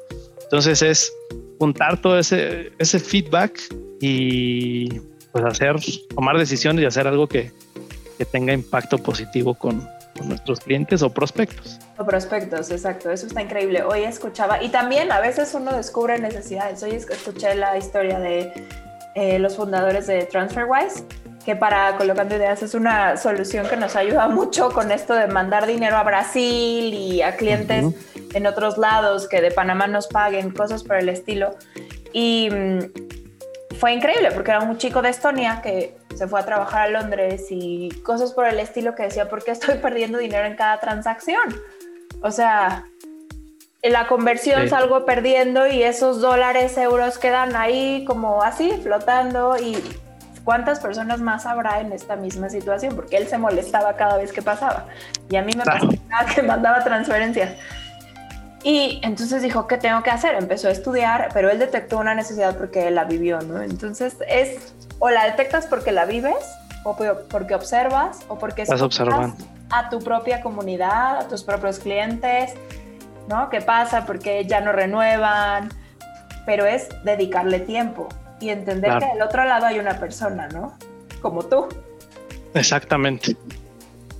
Entonces 0.44 0.82
es 0.82 1.12
juntar 1.60 2.02
todo 2.02 2.18
ese, 2.18 2.72
ese 2.80 3.00
feedback 3.00 3.60
y 4.00 4.98
pues 5.34 5.44
hacer, 5.44 5.76
tomar 6.16 6.38
decisiones 6.38 6.84
y 6.84 6.86
hacer 6.86 7.06
algo 7.06 7.28
que, 7.28 7.52
que 8.18 8.24
tenga 8.24 8.54
impacto 8.54 8.98
positivo 8.98 9.54
con, 9.54 9.86
nuestros 10.24 10.62
clientes 10.62 11.02
o 11.02 11.10
prospectos. 11.10 11.80
O 11.98 12.06
prospectos, 12.06 12.72
exacto, 12.72 13.12
eso 13.12 13.28
está 13.28 13.42
increíble. 13.42 13.84
Hoy 13.84 14.04
escuchaba, 14.04 14.62
y 14.64 14.70
también 14.70 15.12
a 15.12 15.20
veces 15.20 15.54
uno 15.54 15.76
descubre 15.76 16.18
necesidades. 16.20 16.82
Hoy 16.84 16.92
es- 16.92 17.10
escuché 17.10 17.56
la 17.56 17.78
historia 17.78 18.20
de 18.20 18.52
eh, 19.16 19.40
los 19.40 19.56
fundadores 19.56 20.08
de 20.08 20.24
TransferWise, 20.26 21.06
que 21.45 21.56
para 21.56 21.95
Colocando 21.97 22.36
Ideas 22.36 22.62
es 22.63 22.73
una 22.73 23.17
solución 23.17 23.67
que 23.67 23.78
nos 23.78 23.95
ayuda 23.95 24.28
mucho 24.28 24.69
con 24.71 24.91
esto 24.91 25.13
de 25.13 25.28
mandar 25.28 25.65
dinero 25.65 25.97
a 25.97 26.04
Brasil 26.04 26.93
y 26.93 27.21
a 27.21 27.36
clientes 27.36 27.86
en 28.34 28.45
otros 28.45 28.78
lados 28.78 29.28
que 29.28 29.41
de 29.41 29.52
Panamá 29.52 29.88
nos 29.88 30.08
paguen, 30.08 30.52
cosas 30.52 30.84
por 30.84 30.97
el 30.97 31.10
estilo. 31.10 31.56
Y 32.13 32.49
mm, 32.52 32.80
fue 33.80 33.93
increíble 33.93 34.32
porque 34.32 34.52
era 34.52 34.60
un 34.60 34.78
chico 34.78 35.02
de 35.02 35.10
Estonia 35.10 35.62
que 35.62 35.97
se 36.15 36.28
fue 36.28 36.39
a 36.39 36.45
trabajar 36.45 36.82
a 36.82 36.89
Londres 36.89 37.47
y 37.49 37.89
cosas 38.04 38.34
por 38.34 38.45
el 38.45 38.60
estilo 38.60 38.93
que 38.93 39.04
decía, 39.04 39.30
¿por 39.30 39.43
qué 39.43 39.52
estoy 39.52 39.75
perdiendo 39.82 40.17
dinero 40.17 40.45
en 40.45 40.56
cada 40.56 40.80
transacción? 40.80 41.56
O 42.21 42.32
sea, 42.32 42.86
en 43.82 43.93
la 43.93 44.08
conversión 44.08 44.63
Sí. 44.63 44.69
salgo 44.69 45.06
perdiendo 45.06 45.65
y 45.67 45.84
esos 45.84 46.19
dólares, 46.19 46.78
euros 46.78 47.17
quedan 47.17 47.56
ahí 47.56 48.04
como 48.06 48.43
así, 48.43 48.71
flotando 48.84 49.56
y 49.58 49.82
cuántas 50.50 50.80
personas 50.80 51.22
más 51.22 51.46
habrá 51.46 51.80
en 51.80 51.92
esta 51.92 52.16
misma 52.16 52.50
situación, 52.50 52.96
porque 52.96 53.18
él 53.18 53.28
se 53.28 53.38
molestaba 53.38 53.94
cada 53.94 54.18
vez 54.18 54.34
que 54.34 54.42
pasaba 54.42 54.86
y 55.30 55.36
a 55.36 55.44
mí 55.44 55.52
me 55.56 55.62
Claro. 55.62 55.88
pasaba 55.88 56.34
que 56.34 56.42
mandaba 56.42 56.84
transferencias. 56.84 57.52
Y 58.64 59.00
entonces 59.04 59.44
dijo, 59.44 59.68
¿qué 59.68 59.78
tengo 59.78 60.02
que 60.02 60.10
hacer? 60.10 60.34
Empezó 60.34 60.70
a 60.70 60.72
estudiar, 60.72 61.30
pero 61.36 61.52
él 61.52 61.60
detectó 61.60 62.00
una 62.00 62.16
necesidad 62.16 62.58
porque 62.58 62.88
él 62.88 62.96
la 62.96 63.04
vivió, 63.04 63.40
¿no? 63.42 63.62
Entonces 63.62 64.18
es 64.28 64.74
o 64.98 65.12
la 65.12 65.26
detectas 65.26 65.68
porque 65.68 65.92
la 65.92 66.06
vives, 66.06 66.44
o 66.84 66.98
porque 67.30 67.54
observas, 67.54 68.22
o 68.28 68.40
porque 68.40 68.64
estás 68.64 68.82
observando 68.82 69.36
a 69.70 69.92
tu 69.92 70.00
propia 70.00 70.42
comunidad, 70.42 71.20
a 71.20 71.28
tus 71.28 71.44
propios 71.44 71.78
clientes, 71.78 72.56
¿no? 73.28 73.52
¿Qué 73.52 73.62
pasa? 73.62 74.08
Porque 74.08 74.46
ya 74.46 74.62
no 74.62 74.72
renuevan, 74.72 75.70
pero 76.48 76.66
es 76.66 76.90
dedicarle 77.04 77.60
tiempo 77.60 78.10
y 78.39 78.49
entender 78.49 78.97
que 78.99 79.06
del 79.08 79.21
otro 79.21 79.43
lado 79.45 79.65
hay 79.65 79.80
una 79.80 79.99
persona, 79.99 80.47
¿no? 80.49 80.73
Como 81.21 81.43
tú. 81.43 81.67
Exactamente. 82.54 83.36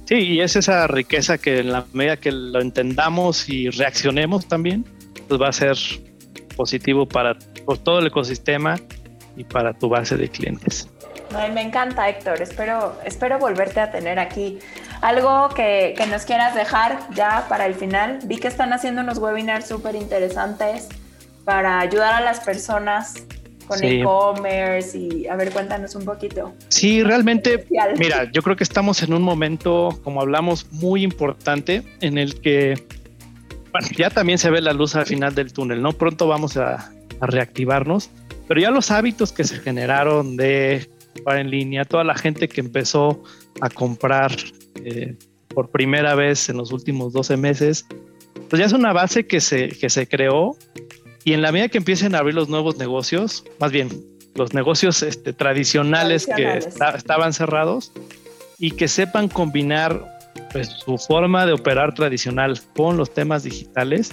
Sí, 0.06 0.16
y 0.16 0.42
es 0.42 0.56
esa 0.56 0.88
riqueza 0.88 1.38
que 1.38 1.60
en 1.60 1.72
la 1.72 1.86
medida 1.94 2.18
que 2.18 2.32
lo 2.32 2.62
entendamos 2.62 3.48
y 3.48 3.70
reaccionemos 3.70 4.48
también, 4.48 4.84
pues 5.28 5.40
va 5.40 5.50
a 5.50 5.54
ser 5.54 5.78
positivo 6.56 7.08
para 7.08 7.38
todo 7.84 8.00
el 8.00 8.08
ecosistema 8.08 8.76
y 9.38 9.44
para 9.44 9.74
tu 9.74 9.88
base 9.88 10.18
de 10.18 10.28
clientes. 10.28 10.90
me 11.54 11.62
encanta, 11.62 12.10
Héctor. 12.10 12.42
Espero, 12.42 13.00
espero 13.06 13.38
volverte 13.38 13.80
a 13.80 13.92
tener 13.92 14.20
aquí. 14.20 14.60
Algo 15.02 15.50
que, 15.50 15.94
que, 15.96 16.08
nos 16.08 16.24
quieras 16.26 16.56
dejar 16.56 17.00
ya 17.14 17.46
para 17.48 17.68
el 17.68 17.76
final. 17.76 18.20
Vi 18.26 18.38
que 18.38 18.48
están 18.48 18.74
haciendo 18.74 19.02
unos 19.02 19.20
webinars 19.20 19.68
súper 19.68 19.96
interesantes 19.96 20.90
para 21.46 21.80
ayudar 21.80 22.16
a 22.16 22.22
las 22.22 22.40
personas 22.40 23.14
con 23.70 23.84
e-commerce 23.84 24.98
y 24.98 25.28
a 25.28 25.36
ver, 25.36 25.52
cuéntanos 25.52 25.96
un 25.96 26.04
poquito. 26.04 26.54
Sí, 26.68 27.04
realmente, 27.04 27.66
mira, 27.98 28.30
yo 28.32 28.42
creo 28.42 28.56
que 28.56 28.64
estamos 28.64 29.02
en 29.04 29.14
un 29.14 29.22
momento, 29.22 29.98
como 30.04 30.22
hablamos, 30.22 30.72
muy 30.74 31.04
importante 31.04 31.84
en 32.02 32.18
el 32.18 32.42
que 32.42 32.74
bueno, 33.72 33.88
ya 33.96 34.10
también 34.10 34.38
se 34.40 34.50
ve 34.50 34.62
la 34.62 34.74
luz 34.74 34.96
al 34.96 35.06
final 35.06 35.36
del 35.36 35.54
túnel, 35.54 35.82
¿no? 35.82 35.94
Pronto 35.94 36.28
vamos 36.28 36.58
a, 36.58 36.92
reactivarnos, 37.22 38.10
pero 38.48 38.62
ya 38.62 38.72
los 38.72 38.92
hábitos 38.92 39.34
que 39.34 39.44
se 39.44 39.60
generaron 39.60 40.38
de 40.38 40.90
comprar 41.14 41.40
en 41.40 41.50
línea, 41.52 41.84
toda 41.84 42.06
la 42.06 42.16
gente 42.16 42.48
que 42.48 42.62
empezó 42.62 43.22
a 43.60 43.70
comprar 43.70 44.32
eh, 44.86 45.18
por 45.50 45.70
primera 45.70 46.16
vez 46.16 46.48
en 46.48 46.56
los 46.56 46.72
últimos 46.72 47.12
12 47.12 47.36
meses, 47.36 47.86
pues 48.50 48.62
ya 48.62 48.66
es 48.66 48.72
una 48.72 48.94
base 48.94 49.28
que 49.28 49.42
se, 49.42 49.68
que 49.68 49.90
se 49.90 50.08
creó 50.08 50.56
y 51.30 51.34
en 51.34 51.44
la 51.44 51.52
medida 51.52 51.70
que 51.70 51.78
empiecen 51.78 52.16
a 52.16 52.18
abrir 52.18 52.34
los 52.34 52.50
nuevos 52.50 52.78
negocios, 52.78 53.44
más 53.60 53.72
bien 53.72 54.04
los 54.34 54.56
negocios 54.56 55.04
este, 55.04 55.32
tradicionales, 55.32 56.26
que 56.26 56.58
estaban 56.58 57.34
cerrados 57.34 57.92
y 58.58 58.72
que 58.72 58.88
sepan 58.88 59.28
combinar 59.28 60.18
pues, 60.52 60.70
su 60.70 60.98
forma 60.98 61.46
de 61.46 61.54
operar 61.54 61.94
tradicional 61.94 62.60
con 62.76 62.98
los 62.98 63.14
temas 63.14 63.44
digitales, 63.44 64.10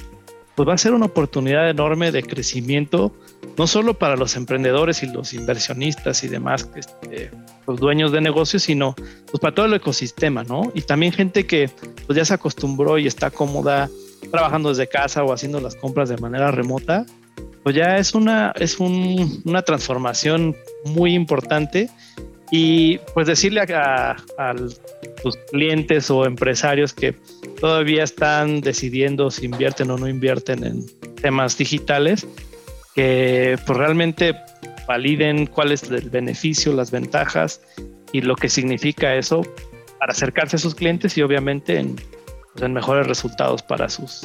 pues 0.56 0.68
va 0.68 0.74
a 0.74 0.78
ser 0.78 0.92
una 0.92 1.06
oportunidad 1.06 1.70
enorme 1.70 2.12
de 2.12 2.22
crecimiento, 2.22 3.16
no 3.56 3.66
solo 3.66 3.94
para 3.94 4.16
los 4.16 4.36
emprendedores 4.36 5.02
y 5.02 5.06
los 5.06 5.32
inversionistas 5.32 6.22
y 6.22 6.28
demás, 6.28 6.68
este, 6.76 7.30
los 7.66 7.80
dueños 7.80 8.12
de 8.12 8.20
negocios, 8.20 8.64
sino 8.64 8.94
pues 8.94 9.40
para 9.40 9.54
todo 9.54 9.64
el 9.64 9.72
ecosistema, 9.72 10.44
¿no? 10.44 10.70
Y 10.74 10.82
también 10.82 11.12
gente 11.12 11.46
que 11.46 11.70
pues 12.06 12.14
ya 12.14 12.26
se 12.26 12.34
acostumbró 12.34 12.98
y 12.98 13.06
está 13.06 13.30
cómoda 13.30 13.88
trabajando 14.30 14.68
desde 14.68 14.88
casa 14.88 15.24
o 15.24 15.32
haciendo 15.32 15.60
las 15.60 15.76
compras 15.76 16.08
de 16.08 16.16
manera 16.18 16.50
remota, 16.50 17.06
pues 17.62 17.74
ya 17.74 17.98
es 17.98 18.14
una, 18.14 18.52
es 18.56 18.78
un, 18.78 19.42
una 19.44 19.62
transformación 19.62 20.54
muy 20.84 21.14
importante. 21.14 21.90
Y 22.52 22.98
pues 23.12 23.26
decirle 23.26 23.60
a, 23.60 24.16
a, 24.38 24.54
tus 25.20 25.36
clientes 25.50 26.08
o 26.12 26.24
empresarios 26.24 26.92
que 26.92 27.16
todavía 27.60 28.04
están 28.04 28.60
decidiendo 28.60 29.32
si 29.32 29.46
invierten 29.46 29.90
o 29.90 29.98
no 29.98 30.08
invierten 30.08 30.62
en 30.62 30.86
temas 31.16 31.58
digitales, 31.58 32.24
que 32.94 33.58
pues 33.66 33.76
realmente 33.76 34.36
validen 34.86 35.46
cuál 35.46 35.72
es 35.72 35.82
el 35.90 36.08
beneficio, 36.08 36.72
las 36.72 36.92
ventajas 36.92 37.60
y 38.12 38.20
lo 38.20 38.36
que 38.36 38.48
significa 38.48 39.16
eso 39.16 39.42
para 39.98 40.12
acercarse 40.12 40.54
a 40.54 40.58
sus 40.60 40.76
clientes 40.76 41.18
y 41.18 41.22
obviamente 41.22 41.78
en, 41.78 41.96
pues, 42.56 42.64
en 42.64 42.72
mejores 42.72 43.06
resultados 43.06 43.62
para 43.62 43.88
sus 43.88 44.22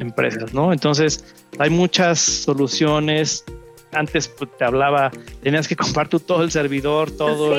empresas, 0.00 0.52
¿no? 0.52 0.72
Entonces, 0.72 1.24
hay 1.58 1.70
muchas 1.70 2.18
soluciones. 2.18 3.44
Antes 3.92 4.28
pues, 4.28 4.50
te 4.58 4.64
hablaba, 4.64 5.10
tenías 5.42 5.68
que 5.68 5.76
comprar 5.76 6.08
tú 6.08 6.18
todo 6.18 6.42
el 6.42 6.50
servidor, 6.50 7.10
todo 7.10 7.54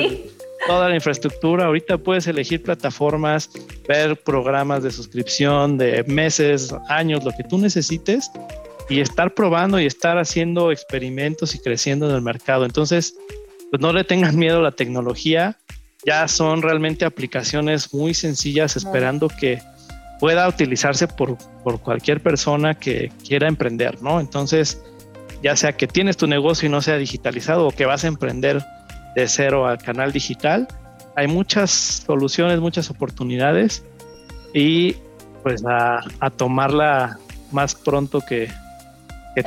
toda 0.66 0.88
la 0.88 0.94
infraestructura. 0.94 1.66
Ahorita 1.66 1.98
puedes 1.98 2.26
elegir 2.26 2.62
plataformas, 2.62 3.50
ver 3.88 4.16
programas 4.22 4.82
de 4.82 4.90
suscripción 4.90 5.78
de 5.78 6.04
meses, 6.04 6.74
años, 6.88 7.24
lo 7.24 7.32
que 7.32 7.44
tú 7.44 7.58
necesites 7.58 8.30
y 8.88 9.00
estar 9.00 9.34
probando 9.34 9.80
y 9.80 9.86
estar 9.86 10.18
haciendo 10.18 10.70
experimentos 10.70 11.54
y 11.54 11.58
creciendo 11.58 12.08
en 12.08 12.14
el 12.14 12.22
mercado. 12.22 12.64
Entonces, 12.64 13.14
pues 13.70 13.80
no 13.80 13.92
le 13.92 14.04
tengan 14.04 14.36
miedo 14.36 14.58
a 14.58 14.62
la 14.62 14.72
tecnología. 14.72 15.56
Ya 16.06 16.28
son 16.28 16.62
realmente 16.62 17.04
aplicaciones 17.04 17.92
muy 17.92 18.14
sencillas 18.14 18.76
esperando 18.76 19.28
que 19.28 19.60
pueda 20.18 20.48
utilizarse 20.48 21.06
por, 21.06 21.36
por 21.62 21.80
cualquier 21.80 22.22
persona 22.22 22.74
que 22.74 23.12
quiera 23.26 23.48
emprender, 23.48 24.02
¿no? 24.02 24.20
Entonces, 24.20 24.82
ya 25.42 25.56
sea 25.56 25.72
que 25.72 25.86
tienes 25.86 26.16
tu 26.16 26.26
negocio 26.26 26.68
y 26.68 26.70
no 26.70 26.82
sea 26.82 26.96
digitalizado 26.96 27.66
o 27.66 27.70
que 27.70 27.86
vas 27.86 28.04
a 28.04 28.08
emprender 28.08 28.64
de 29.14 29.28
cero 29.28 29.66
al 29.66 29.78
canal 29.78 30.12
digital, 30.12 30.66
hay 31.16 31.26
muchas 31.26 31.70
soluciones, 31.70 32.60
muchas 32.60 32.90
oportunidades 32.90 33.84
y 34.52 34.96
pues 35.42 35.62
a, 35.66 36.00
tomarla 36.36 37.18
más 37.50 37.74
pronto 37.74 38.20
que, 38.20 38.50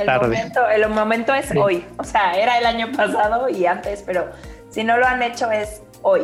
tarde. 0.06 0.28
Momento, 0.28 0.68
el 0.68 0.88
momento 0.88 1.34
es 1.34 1.54
hoy, 1.54 1.84
o 1.98 2.04
sea, 2.04 2.32
era 2.32 2.58
el 2.58 2.64
año 2.64 2.90
pasado 2.92 3.50
y 3.50 3.66
antes, 3.66 4.02
pero 4.06 4.30
si 4.70 4.84
no 4.84 4.96
lo 4.96 5.06
han 5.06 5.22
hecho 5.22 5.50
es 5.50 5.82
hoy. 6.00 6.22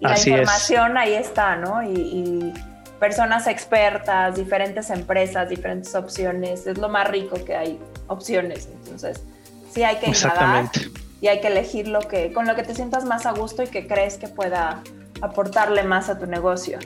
Y 0.00 0.06
la 0.06 0.18
información 0.18 0.96
ahí 0.96 1.12
está, 1.12 1.56
¿no? 1.56 1.82
y 1.82 2.54
personas 3.04 3.46
expertas, 3.48 4.34
diferentes 4.34 4.88
empresas, 4.88 5.50
diferentes 5.50 5.94
opciones. 5.94 6.66
Es 6.66 6.78
lo 6.78 6.88
más 6.88 7.06
rico 7.06 7.36
que 7.44 7.54
hay 7.54 7.78
opciones. 8.06 8.66
Entonces, 8.72 9.22
sí 9.70 9.82
hay 9.82 9.96
que 9.96 10.06
indagar 10.06 10.70
y 11.20 11.28
hay 11.28 11.42
que 11.42 11.48
elegir 11.48 11.86
lo 11.86 12.00
que, 12.00 12.32
con 12.32 12.46
lo 12.46 12.54
que 12.54 12.62
te 12.62 12.74
sientas 12.74 13.04
más 13.04 13.26
a 13.26 13.32
gusto 13.32 13.62
y 13.62 13.66
que 13.66 13.86
crees 13.86 14.16
que 14.16 14.28
pueda 14.28 14.82
aportarle 15.20 15.82
más 15.82 16.08
a 16.08 16.18
tu 16.18 16.24
negocio. 16.24 16.78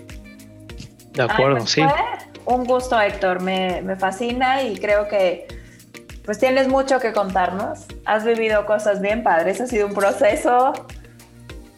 De 1.13 1.23
acuerdo, 1.23 1.59
pues 1.59 1.71
sí. 1.71 1.83
Un 2.47 2.65
gusto, 2.65 3.01
Héctor. 3.01 3.41
Me, 3.41 3.81
me 3.83 3.95
fascina 3.95 4.65
y 4.65 4.77
creo 4.77 5.07
que 5.07 5.47
pues 6.25 6.41
tienes 6.41 6.67
mucho 6.67 6.99
que 6.99 7.13
contarnos. 7.13 7.87
Has 8.05 8.25
vivido 8.25 8.67
cosas 8.67 9.01
bien 9.01 9.23
padres. 9.23 9.61
Ha 9.61 9.69
sido 9.69 9.87
un 9.87 9.95
proceso 9.95 10.73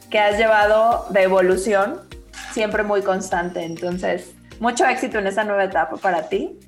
que 0.08 0.18
has 0.18 0.38
llevado 0.38 1.08
de 1.10 1.24
evolución 1.24 2.08
siempre 2.52 2.82
muy 2.82 3.02
constante. 3.02 3.64
Entonces, 3.64 4.34
mucho 4.58 4.84
éxito 4.86 5.18
en 5.18 5.26
esta 5.26 5.44
nueva 5.44 5.64
etapa 5.64 5.96
para 5.96 6.28
ti. 6.28 6.58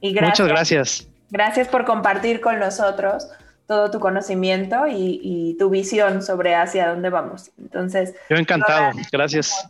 Y 0.00 0.12
gracias, 0.12 0.40
Muchas 0.40 0.48
gracias. 0.48 1.08
Gracias 1.30 1.68
por 1.68 1.84
compartir 1.84 2.40
con 2.40 2.58
nosotros 2.58 3.28
todo 3.66 3.90
tu 3.90 4.00
conocimiento 4.00 4.86
y, 4.88 5.56
tu 5.58 5.68
visión 5.68 6.22
sobre 6.22 6.54
hacia 6.54 6.88
dónde 6.88 7.10
vamos. 7.10 7.50
Entonces, 7.58 8.14
yo 8.30 8.36
encantado. 8.36 8.92
Gracias. 9.12 9.68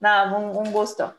Nada, 0.00 0.36
un, 0.36 0.56
un 0.56 0.72
gusto. 0.72 1.14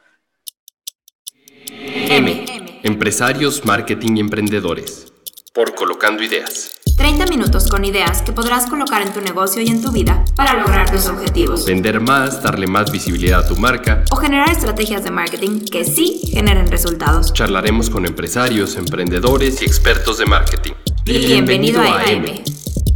M. 1.69 2.45
Empresarios, 2.83 3.65
marketing 3.65 4.17
y 4.17 4.19
emprendedores. 4.19 5.13
Por 5.53 5.73
Colocando 5.73 6.21
Ideas. 6.23 6.76
30 6.97 7.27
minutos 7.27 7.67
con 7.67 7.85
ideas 7.85 8.23
que 8.23 8.31
podrás 8.31 8.65
colocar 8.65 9.03
en 9.03 9.13
tu 9.13 9.21
negocio 9.21 9.61
y 9.61 9.67
en 9.67 9.83
tu 9.83 9.91
vida 9.91 10.25
para 10.35 10.55
lograr 10.55 10.89
tus 10.89 11.05
objetivos. 11.05 11.63
Vender 11.65 12.01
más, 12.01 12.41
darle 12.41 12.65
más 12.65 12.91
visibilidad 12.91 13.41
a 13.41 13.47
tu 13.47 13.55
marca. 13.55 14.03
O 14.11 14.15
generar 14.15 14.49
estrategias 14.49 15.03
de 15.03 15.11
marketing 15.11 15.65
que 15.71 15.85
sí 15.85 16.19
generen 16.33 16.67
resultados. 16.67 17.31
Charlaremos 17.33 17.91
con 17.91 18.07
empresarios, 18.07 18.75
emprendedores 18.77 19.61
y 19.61 19.65
expertos 19.65 20.17
de 20.17 20.25
marketing. 20.25 20.73
Bienvenido, 21.05 21.81
a 21.81 22.01
AM. 22.01 22.25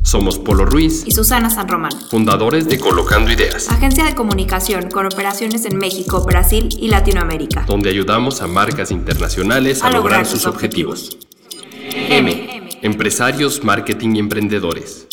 Somos 0.04 0.40
Polo 0.40 0.66
Ruiz 0.66 1.04
y 1.06 1.12
Susana 1.12 1.52
San 1.52 1.70
Román, 1.70 1.94
fundadores 2.10 2.68
de 2.68 2.80
Colocando 2.80 3.32
Ideas, 3.32 3.70
agencia 3.70 4.04
de 4.04 4.16
comunicación 4.16 4.90
con 4.90 5.06
operaciones 5.06 5.64
en 5.66 5.78
México, 5.78 6.26
Brasil 6.26 6.70
y 6.78 6.88
Latinoamérica, 6.88 7.66
donde 7.68 7.92
ayudamos 7.92 8.42
a 8.42 8.48
marcas 8.48 8.90
internacionales 8.90 9.84
a, 9.84 9.92
lograr, 9.92 10.26
sus 10.26 10.48
objetivos. 10.48 11.18
M. 11.90 12.78
Empresarios, 12.82 13.64
marketing 13.64 14.16
y 14.16 14.20
emprendedores. 14.20 15.08